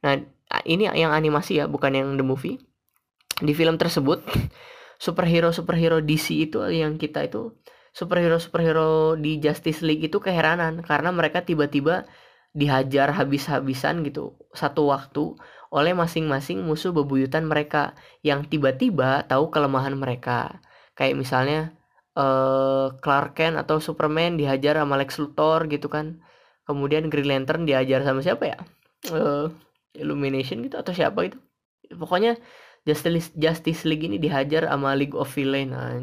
Nah, 0.00 0.16
ini 0.64 0.88
yang 0.88 1.12
animasi 1.12 1.60
ya, 1.60 1.64
bukan 1.68 1.92
yang 1.92 2.08
the 2.16 2.24
movie. 2.24 2.56
Di 3.40 3.52
film 3.52 3.76
tersebut, 3.76 4.24
superhero-superhero 5.04 6.00
DC 6.04 6.50
itu 6.50 6.60
yang 6.68 6.96
kita 7.00 7.24
itu 7.24 7.56
superhero-superhero 7.90 9.18
di 9.18 9.42
Justice 9.42 9.82
League 9.82 10.06
itu 10.06 10.22
keheranan 10.22 10.84
karena 10.84 11.10
mereka 11.10 11.42
tiba-tiba 11.42 12.06
dihajar 12.54 13.14
habis-habisan 13.14 14.06
gitu 14.06 14.38
satu 14.54 14.90
waktu 14.90 15.34
oleh 15.70 15.94
masing-masing 15.94 16.66
musuh 16.66 16.90
bebuyutan 16.90 17.46
mereka 17.46 17.94
yang 18.26 18.46
tiba-tiba 18.46 19.24
tahu 19.30 19.54
kelemahan 19.54 19.94
mereka. 19.94 20.58
Kayak 20.98 21.16
misalnya 21.18 21.60
uh, 22.18 22.94
Clark 22.98 23.38
Kent 23.38 23.56
atau 23.56 23.78
Superman 23.78 24.34
dihajar 24.34 24.78
sama 24.82 24.98
Lex 24.98 25.16
Luthor 25.22 25.70
gitu 25.70 25.86
kan. 25.86 26.20
Kemudian 26.66 27.06
Green 27.10 27.30
Lantern 27.30 27.66
dihajar 27.66 28.02
sama 28.02 28.20
siapa 28.22 28.44
ya? 28.46 28.58
Uh, 29.10 29.50
Illumination 29.94 30.62
gitu 30.62 30.78
atau 30.78 30.94
siapa 30.94 31.26
gitu 31.26 31.38
pokoknya 31.94 32.38
Justice 32.86 33.34
Justice 33.34 33.82
League 33.84 34.06
ini 34.06 34.16
dihajar 34.22 34.70
sama 34.70 34.94
League 34.94 35.16
of 35.18 35.28
Villain 35.34 35.74
nah, 35.74 35.98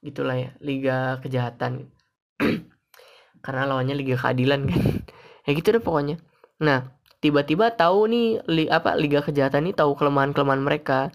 gitulah 0.00 0.36
ya 0.36 0.50
Liga 0.64 1.20
Kejahatan 1.20 1.92
karena 3.44 3.62
lawannya 3.68 3.94
Liga 3.94 4.16
Keadilan 4.16 4.64
kan 4.66 4.82
ya 5.46 5.50
gitu 5.52 5.76
deh 5.76 5.82
pokoknya 5.82 6.16
nah 6.60 6.95
tiba-tiba 7.26 7.74
tahu 7.74 8.06
nih 8.06 8.28
li, 8.46 8.64
apa 8.70 8.94
Liga 8.94 9.18
Kejahatan 9.26 9.66
ini 9.66 9.74
tahu 9.74 9.98
kelemahan-kelemahan 9.98 10.62
mereka. 10.62 11.10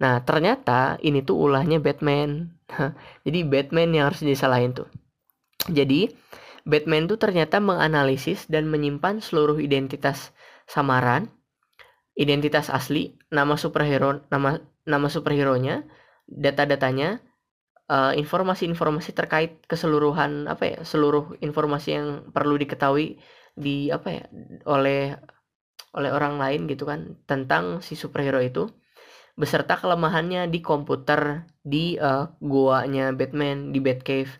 Nah 0.00 0.24
ternyata 0.24 0.96
ini 1.04 1.20
tuh 1.20 1.36
ulahnya 1.36 1.76
Batman. 1.76 2.56
Jadi 3.28 3.44
Batman 3.44 3.92
yang 3.92 4.08
harus 4.08 4.24
disalahin 4.24 4.72
tuh. 4.72 4.88
Jadi 5.68 6.08
Batman 6.64 7.04
tuh 7.04 7.20
ternyata 7.20 7.60
menganalisis 7.60 8.48
dan 8.48 8.72
menyimpan 8.72 9.20
seluruh 9.20 9.60
identitas 9.60 10.32
samaran 10.64 11.28
identitas 12.20 12.68
asli, 12.68 13.16
nama 13.32 13.56
superhero, 13.56 14.20
nama 14.28 14.60
nama 14.84 15.08
superhero-nya, 15.08 15.88
data-datanya, 16.28 17.24
uh, 17.88 18.12
informasi-informasi 18.12 19.16
terkait 19.16 19.64
keseluruhan 19.64 20.44
apa 20.44 20.64
ya, 20.68 20.78
seluruh 20.84 21.40
informasi 21.40 21.88
yang 21.96 22.06
perlu 22.28 22.60
diketahui 22.60 23.16
di 23.56 23.88
apa 23.88 24.08
ya, 24.12 24.24
oleh 24.68 25.16
oleh 25.94 26.10
orang 26.14 26.38
lain 26.38 26.70
gitu 26.70 26.86
kan 26.86 27.18
tentang 27.26 27.82
si 27.82 27.98
superhero 27.98 28.38
itu 28.38 28.70
beserta 29.34 29.78
kelemahannya 29.78 30.52
di 30.52 30.60
komputer 30.60 31.48
di 31.64 31.96
uh, 31.96 32.28
guanya 32.44 33.14
Batman 33.16 33.72
di 33.72 33.80
Batcave 33.80 34.30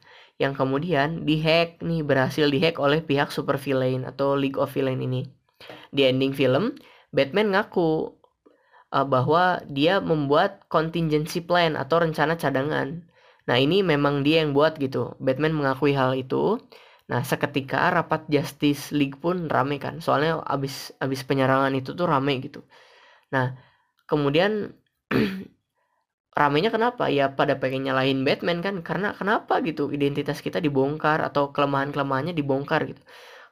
yang 0.40 0.56
kemudian 0.56 1.28
dihack 1.28 1.84
nih 1.84 2.00
berhasil 2.00 2.48
dihack 2.48 2.80
oleh 2.80 3.04
pihak 3.04 3.28
supervillain 3.28 4.08
atau 4.08 4.32
League 4.32 4.56
of 4.56 4.72
Villain 4.72 5.00
ini. 5.00 5.28
Di 5.92 6.08
ending 6.08 6.32
film, 6.32 6.80
Batman 7.12 7.52
ngaku 7.52 8.16
uh, 8.94 9.04
bahwa 9.04 9.60
dia 9.68 10.00
membuat 10.00 10.64
contingency 10.72 11.44
plan 11.44 11.76
atau 11.76 12.00
rencana 12.00 12.40
cadangan. 12.40 13.04
Nah, 13.44 13.56
ini 13.60 13.84
memang 13.84 14.24
dia 14.24 14.40
yang 14.40 14.56
buat 14.56 14.80
gitu. 14.80 15.12
Batman 15.20 15.52
mengakui 15.52 15.92
hal 15.92 16.16
itu. 16.16 16.56
Nah, 17.11 17.27
seketika 17.27 17.90
rapat 17.90 18.31
Justice 18.31 18.94
League 18.94 19.18
pun 19.18 19.51
rame 19.51 19.83
kan. 19.83 19.99
Soalnya 19.99 20.38
abis 20.46 20.94
abis 21.03 21.27
penyerangan 21.27 21.75
itu 21.75 21.90
tuh 21.99 22.07
rame 22.07 22.38
gitu. 22.38 22.62
Nah, 23.35 23.59
kemudian 24.07 24.70
ramenya 26.40 26.70
kenapa? 26.70 27.11
Ya 27.11 27.35
pada 27.35 27.59
pengen 27.59 27.90
nyalahin 27.90 28.23
Batman 28.23 28.62
kan 28.62 28.79
karena 28.87 29.11
kenapa 29.18 29.59
gitu 29.66 29.90
identitas 29.90 30.38
kita 30.38 30.62
dibongkar 30.62 31.18
atau 31.27 31.51
kelemahan-kelemahannya 31.51 32.31
dibongkar 32.31 32.87
gitu. 32.87 33.03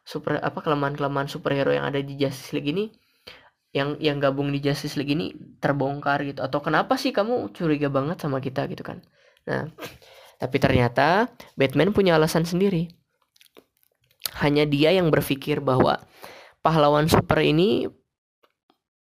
Super 0.07 0.39
apa 0.39 0.63
kelemahan-kelemahan 0.63 1.27
superhero 1.27 1.75
yang 1.75 1.83
ada 1.91 1.99
di 1.99 2.15
Justice 2.15 2.55
League 2.55 2.71
ini 2.71 2.95
yang 3.75 3.99
yang 3.99 4.23
gabung 4.23 4.55
di 4.55 4.63
Justice 4.63 4.95
League 4.95 5.13
ini 5.13 5.35
terbongkar 5.59 6.23
gitu 6.25 6.41
atau 6.47 6.63
kenapa 6.63 6.95
sih 6.95 7.11
kamu 7.11 7.51
curiga 7.51 7.91
banget 7.91 8.23
sama 8.23 8.39
kita 8.39 8.71
gitu 8.71 8.87
kan. 8.87 9.03
Nah, 9.51 9.67
tapi 10.39 10.57
ternyata 10.63 11.27
Batman 11.59 11.91
punya 11.91 12.15
alasan 12.15 12.47
sendiri 12.47 12.98
hanya 14.37 14.69
dia 14.69 14.93
yang 14.93 15.09
berpikir 15.09 15.65
bahwa 15.65 16.03
pahlawan 16.61 17.09
super 17.09 17.41
ini 17.41 17.89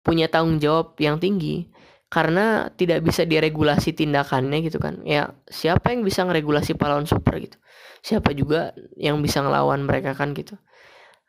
punya 0.05 0.29
tanggung 0.29 0.61
jawab 0.61 0.99
yang 1.01 1.17
tinggi. 1.17 1.73
Karena 2.13 2.71
tidak 2.79 3.03
bisa 3.03 3.27
diregulasi 3.27 3.91
tindakannya 3.91 4.63
gitu 4.63 4.79
kan. 4.79 5.03
Ya 5.03 5.35
siapa 5.51 5.91
yang 5.91 6.07
bisa 6.07 6.23
ngeregulasi 6.23 6.79
pahlawan 6.79 7.11
super 7.11 7.35
gitu? 7.43 7.59
Siapa 8.05 8.31
juga 8.37 8.71
yang 8.95 9.19
bisa 9.19 9.43
ngelawan 9.43 9.83
mereka 9.83 10.15
kan 10.15 10.31
gitu. 10.37 10.55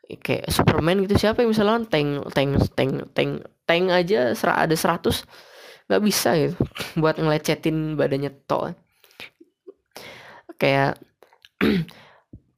Kayak 0.06 0.54
Superman 0.54 1.02
gitu 1.02 1.18
siapa 1.18 1.42
yang 1.42 1.50
bisa 1.50 1.66
lawan? 1.66 1.90
Tank 1.90 2.30
tank 2.30 2.70
tank 2.78 2.92
tank 3.18 3.42
tank 3.66 3.84
aja 3.90 4.30
ser 4.38 4.54
ada 4.54 4.70
100 4.70 5.26
nggak 5.86 6.02
bisa 6.02 6.34
gitu 6.34 6.58
buat 7.02 7.18
ngelecetin 7.18 7.94
badannya 7.94 8.30
to 8.46 8.74
kayak 10.58 10.98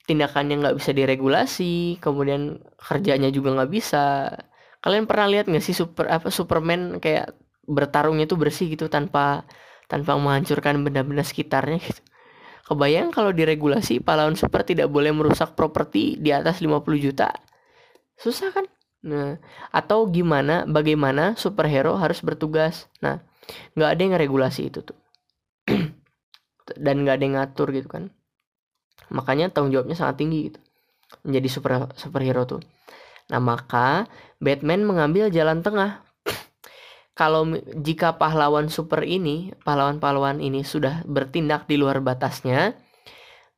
tindakannya 0.09 0.65
nggak 0.65 0.77
bisa 0.81 0.97
diregulasi 0.97 2.01
kemudian 2.01 2.65
kerjanya 2.81 3.29
juga 3.29 3.53
nggak 3.61 3.71
bisa. 3.71 4.33
Kalian 4.81 5.05
pernah 5.05 5.29
lihat 5.29 5.53
nggak 5.53 5.61
sih 5.61 5.77
super 5.77 6.09
apa 6.09 6.33
Superman 6.33 6.97
kayak 6.97 7.37
bertarungnya 7.69 8.25
tuh 8.25 8.41
bersih 8.41 8.73
gitu 8.73 8.89
tanpa 8.89 9.45
tanpa 9.85 10.17
menghancurkan 10.17 10.81
benda-benda 10.81 11.21
sekitarnya 11.21 11.77
gitu? 11.85 12.01
Kebayang 12.65 13.13
kalau 13.13 13.33
diregulasi 13.37 14.01
pahlawan 14.01 14.37
super 14.37 14.65
tidak 14.65 14.89
boleh 14.89 15.13
merusak 15.13 15.53
properti 15.53 16.17
di 16.17 16.33
atas 16.33 16.65
50 16.65 16.85
juta? 16.97 17.29
Susah 18.17 18.49
kan? 18.53 18.65
Nah 19.05 19.37
atau 19.69 20.09
gimana 20.09 20.65
bagaimana 20.65 21.37
superhero 21.37 22.01
harus 22.01 22.25
bertugas? 22.25 22.89
Nah 23.05 23.21
nggak 23.77 23.91
ada 23.93 24.01
yang 24.01 24.15
regulasi 24.17 24.73
itu 24.73 24.81
tuh. 24.81 24.97
Dan 26.85 27.05
nggak 27.05 27.17
ada 27.21 27.25
yang 27.25 27.37
ngatur 27.37 27.73
gitu 27.77 27.89
kan 27.89 28.13
makanya 29.13 29.53
tanggung 29.53 29.75
jawabnya 29.75 29.97
sangat 29.97 30.21
tinggi 30.21 30.53
gitu. 30.53 30.61
Menjadi 31.25 31.49
super 31.49 31.73
superhero 31.97 32.45
tuh. 32.45 32.61
Nah 33.29 33.41
maka 33.41 34.09
Batman 34.41 34.85
mengambil 34.85 35.29
jalan 35.29 35.61
tengah. 35.61 36.05
Kalau 37.19 37.51
jika 37.75 38.15
pahlawan 38.15 38.71
super 38.71 39.03
ini 39.03 39.51
pahlawan-pahlawan 39.67 40.39
ini 40.39 40.63
sudah 40.63 41.03
bertindak 41.03 41.67
di 41.67 41.75
luar 41.75 41.99
batasnya 41.99 42.79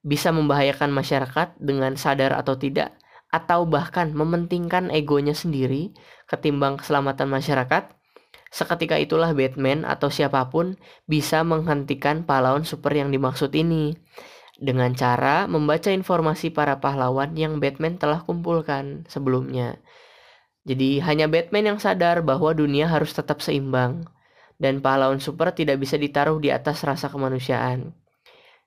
bisa 0.00 0.32
membahayakan 0.32 0.88
masyarakat 0.88 1.60
dengan 1.60 1.92
sadar 2.00 2.32
atau 2.32 2.56
tidak 2.56 2.96
atau 3.28 3.68
bahkan 3.68 4.10
mementingkan 4.10 4.88
egonya 4.90 5.36
sendiri 5.36 5.92
ketimbang 6.24 6.80
keselamatan 6.80 7.28
masyarakat 7.28 7.92
seketika 8.50 8.98
itulah 8.98 9.30
Batman 9.30 9.86
atau 9.86 10.10
siapa 10.10 10.50
pun 10.50 10.74
bisa 11.06 11.46
menghentikan 11.46 12.26
pahlawan 12.26 12.66
super 12.66 12.90
yang 12.90 13.14
dimaksud 13.14 13.54
ini 13.54 13.94
dengan 14.60 14.92
cara 14.92 15.48
membaca 15.48 15.88
informasi 15.88 16.52
para 16.52 16.78
pahlawan 16.78 17.32
yang 17.32 17.56
Batman 17.58 17.96
telah 17.96 18.20
kumpulkan 18.22 19.08
sebelumnya. 19.08 19.80
Jadi 20.68 21.00
hanya 21.00 21.26
Batman 21.26 21.74
yang 21.74 21.78
sadar 21.80 22.20
bahwa 22.20 22.52
dunia 22.52 22.84
harus 22.84 23.16
tetap 23.16 23.40
seimbang 23.40 24.04
dan 24.60 24.84
pahlawan 24.84 25.18
super 25.18 25.56
tidak 25.56 25.80
bisa 25.80 25.96
ditaruh 25.96 26.36
di 26.36 26.52
atas 26.52 26.84
rasa 26.84 27.08
kemanusiaan. 27.08 27.96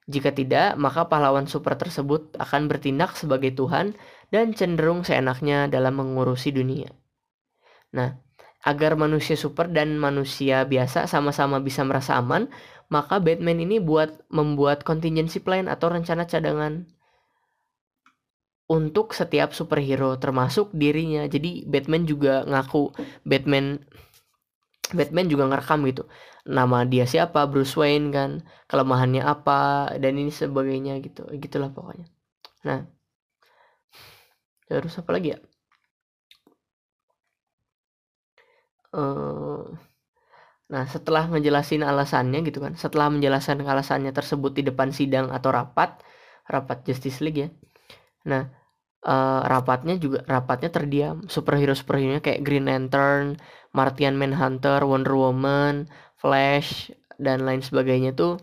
Jika 0.04 0.34
tidak, 0.36 0.76
maka 0.76 1.08
pahlawan 1.08 1.48
super 1.48 1.78
tersebut 1.80 2.36
akan 2.36 2.68
bertindak 2.68 3.16
sebagai 3.16 3.56
Tuhan 3.56 3.96
dan 4.28 4.52
cenderung 4.52 5.06
seenaknya 5.06 5.70
dalam 5.70 5.96
mengurusi 5.96 6.52
dunia. 6.52 6.92
Nah, 7.94 8.18
agar 8.64 8.96
manusia 8.96 9.36
super 9.38 9.70
dan 9.70 9.96
manusia 9.96 10.66
biasa 10.68 11.08
sama-sama 11.08 11.62
bisa 11.62 11.86
merasa 11.86 12.20
aman, 12.20 12.50
maka 12.92 13.20
Batman 13.20 13.60
ini 13.62 13.76
buat 13.80 14.24
membuat 14.32 14.82
contingency 14.82 15.40
plan 15.40 15.66
atau 15.70 15.92
rencana 15.92 16.24
cadangan 16.28 16.88
untuk 18.64 19.12
setiap 19.12 19.52
superhero 19.52 20.16
termasuk 20.16 20.72
dirinya. 20.72 21.28
Jadi 21.28 21.68
Batman 21.68 22.08
juga 22.08 22.44
ngaku 22.48 22.96
Batman 23.28 23.80
Batman 24.94 25.26
juga 25.32 25.44
ngerekam 25.48 25.80
gitu. 25.90 26.04
Nama 26.44 26.84
dia 26.84 27.04
siapa, 27.08 27.40
Bruce 27.48 27.72
Wayne 27.80 28.12
kan, 28.12 28.30
kelemahannya 28.68 29.22
apa 29.24 29.88
dan 29.96 30.20
ini 30.20 30.28
sebagainya 30.28 31.00
gitu. 31.00 31.24
Gitulah 31.40 31.72
pokoknya. 31.72 32.06
Nah, 32.68 32.80
terus 34.68 34.94
apa 35.00 35.10
lagi 35.16 35.28
ya? 35.34 35.38
Uh, 38.94 39.74
Nah, 40.74 40.90
setelah 40.90 41.30
ngejelasin 41.30 41.86
alasannya 41.86 42.42
gitu 42.42 42.58
kan, 42.58 42.74
setelah 42.74 43.06
menjelaskan 43.06 43.62
alasannya 43.62 44.10
tersebut 44.10 44.58
di 44.58 44.66
depan 44.66 44.90
sidang 44.90 45.30
atau 45.30 45.54
rapat, 45.54 46.02
rapat 46.50 46.82
Justice 46.82 47.22
League 47.22 47.46
ya. 47.46 47.48
Nah, 48.26 48.50
uh, 49.06 49.46
rapatnya 49.46 49.94
juga 50.02 50.26
rapatnya 50.26 50.74
terdiam. 50.74 51.22
Superhero-superhero 51.30 52.18
kayak 52.18 52.42
Green 52.42 52.66
Lantern, 52.66 53.38
Martian 53.70 54.18
Manhunter, 54.18 54.82
Wonder 54.82 55.14
Woman, 55.14 55.86
Flash 56.18 56.90
dan 57.22 57.46
lain 57.46 57.62
sebagainya 57.62 58.16
tuh 58.18 58.42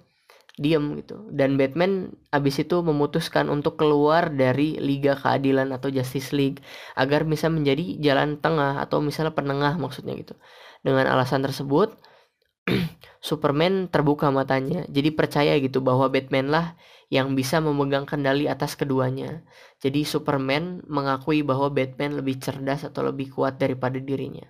diem 0.56 1.04
gitu. 1.04 1.28
Dan 1.36 1.60
Batman 1.60 2.16
abis 2.32 2.64
itu 2.64 2.80
memutuskan 2.80 3.52
untuk 3.52 3.76
keluar 3.76 4.32
dari 4.32 4.80
Liga 4.80 5.20
Keadilan 5.20 5.76
atau 5.76 5.92
Justice 5.92 6.32
League 6.32 6.64
agar 6.96 7.28
bisa 7.28 7.52
menjadi 7.52 8.00
jalan 8.00 8.40
tengah 8.40 8.80
atau 8.80 9.04
misalnya 9.04 9.36
penengah 9.36 9.76
maksudnya 9.76 10.16
gitu. 10.16 10.38
Dengan 10.86 11.12
alasan 11.12 11.44
tersebut, 11.44 11.98
Superman 13.22 13.90
terbuka 13.90 14.30
matanya. 14.30 14.86
Jadi 14.90 15.10
percaya 15.14 15.58
gitu 15.58 15.82
bahwa 15.82 16.10
Batman 16.10 16.50
lah 16.50 16.66
yang 17.12 17.36
bisa 17.36 17.60
memegang 17.60 18.08
kendali 18.08 18.48
atas 18.48 18.80
keduanya. 18.80 19.44
Jadi 19.84 20.08
Superman 20.08 20.86
mengakui 20.88 21.44
bahwa 21.44 21.68
Batman 21.68 22.18
lebih 22.18 22.40
cerdas 22.40 22.88
atau 22.88 23.04
lebih 23.04 23.34
kuat 23.36 23.60
daripada 23.60 24.00
dirinya. 24.00 24.48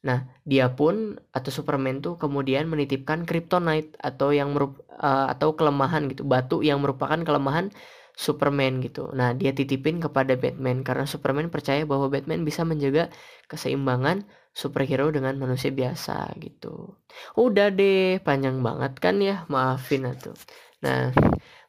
Nah, 0.00 0.24
dia 0.48 0.72
pun 0.72 1.20
atau 1.28 1.52
Superman 1.52 2.00
tuh 2.00 2.16
kemudian 2.16 2.64
menitipkan 2.72 3.28
Kryptonite 3.28 4.00
atau 4.00 4.32
yang 4.32 4.56
merup, 4.56 4.80
uh, 4.96 5.28
atau 5.28 5.52
kelemahan 5.52 6.08
gitu, 6.08 6.24
batu 6.24 6.64
yang 6.64 6.80
merupakan 6.80 7.20
kelemahan 7.20 7.68
Superman 8.16 8.80
gitu. 8.80 9.12
Nah, 9.12 9.36
dia 9.36 9.52
titipin 9.52 10.00
kepada 10.00 10.40
Batman 10.40 10.80
karena 10.84 11.04
Superman 11.04 11.52
percaya 11.52 11.84
bahwa 11.84 12.08
Batman 12.08 12.48
bisa 12.48 12.64
menjaga 12.64 13.12
keseimbangan 13.52 14.24
superhero 14.50 15.08
dengan 15.14 15.38
manusia 15.38 15.70
biasa 15.70 16.34
gitu. 16.42 16.98
Udah 17.38 17.70
deh, 17.70 18.18
panjang 18.20 18.58
banget 18.60 18.92
kan 18.98 19.22
ya, 19.22 19.46
maafin 19.46 20.10
atuh. 20.10 20.34
Nah, 20.82 21.14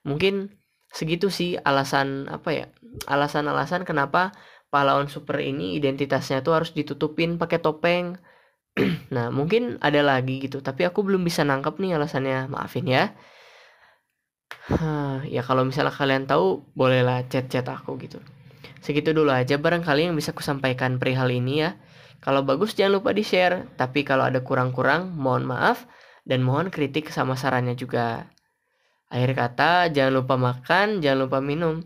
mungkin 0.01 0.49
segitu 0.91 1.29
sih 1.29 1.55
alasan 1.61 2.27
apa 2.27 2.49
ya? 2.51 2.65
Alasan-alasan 3.07 3.87
kenapa 3.87 4.35
pahlawan 4.73 5.07
super 5.07 5.39
ini 5.39 5.77
identitasnya 5.77 6.41
tuh 6.43 6.57
harus 6.57 6.71
ditutupin 6.73 7.37
pakai 7.37 7.59
topeng. 7.61 8.17
nah, 9.15 9.29
mungkin 9.29 9.77
ada 9.83 10.01
lagi 10.01 10.47
gitu, 10.47 10.63
tapi 10.63 10.87
aku 10.87 11.03
belum 11.05 11.21
bisa 11.27 11.43
nangkep 11.43 11.75
nih 11.79 11.91
alasannya, 11.99 12.49
maafin 12.49 12.87
ya. 12.87 13.13
ya 15.27 15.41
kalau 15.43 15.67
misalnya 15.67 15.93
kalian 15.93 16.25
tahu, 16.25 16.63
bolehlah 16.73 17.27
chat-chat 17.27 17.67
aku 17.67 17.99
gitu. 18.01 18.19
Segitu 18.81 19.13
dulu 19.13 19.29
aja 19.29 19.61
barangkali 19.61 20.09
yang 20.09 20.15
bisa 20.17 20.33
kusampaikan 20.33 20.97
perihal 20.97 21.29
ini 21.29 21.61
ya. 21.67 21.77
Kalau 22.21 22.45
bagus 22.45 22.77
jangan 22.77 23.01
lupa 23.01 23.17
di-share, 23.17 23.65
tapi 23.81 24.05
kalau 24.05 24.29
ada 24.29 24.45
kurang-kurang 24.45 25.17
mohon 25.17 25.41
maaf 25.41 25.89
dan 26.21 26.45
mohon 26.45 26.69
kritik 26.69 27.09
sama 27.09 27.33
sarannya 27.33 27.73
juga. 27.73 28.29
Akhir 29.09 29.33
kata, 29.33 29.89
jangan 29.89 30.13
lupa 30.21 30.37
makan, 30.37 31.01
jangan 31.01 31.27
lupa 31.27 31.41
minum, 31.41 31.81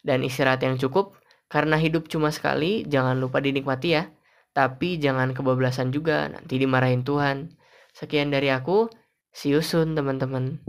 dan 0.00 0.24
istirahat 0.24 0.64
yang 0.64 0.80
cukup, 0.80 1.20
karena 1.52 1.76
hidup 1.76 2.08
cuma 2.08 2.32
sekali, 2.32 2.82
jangan 2.88 3.20
lupa 3.20 3.38
dinikmati 3.44 3.88
ya. 3.94 4.08
Tapi 4.56 4.96
jangan 4.98 5.36
kebablasan 5.36 5.92
juga, 5.92 6.32
nanti 6.32 6.56
dimarahin 6.56 7.04
Tuhan. 7.04 7.52
Sekian 7.92 8.32
dari 8.32 8.50
aku, 8.50 8.90
see 9.30 9.52
you 9.52 9.60
soon 9.60 9.94
teman-teman. 9.94 10.64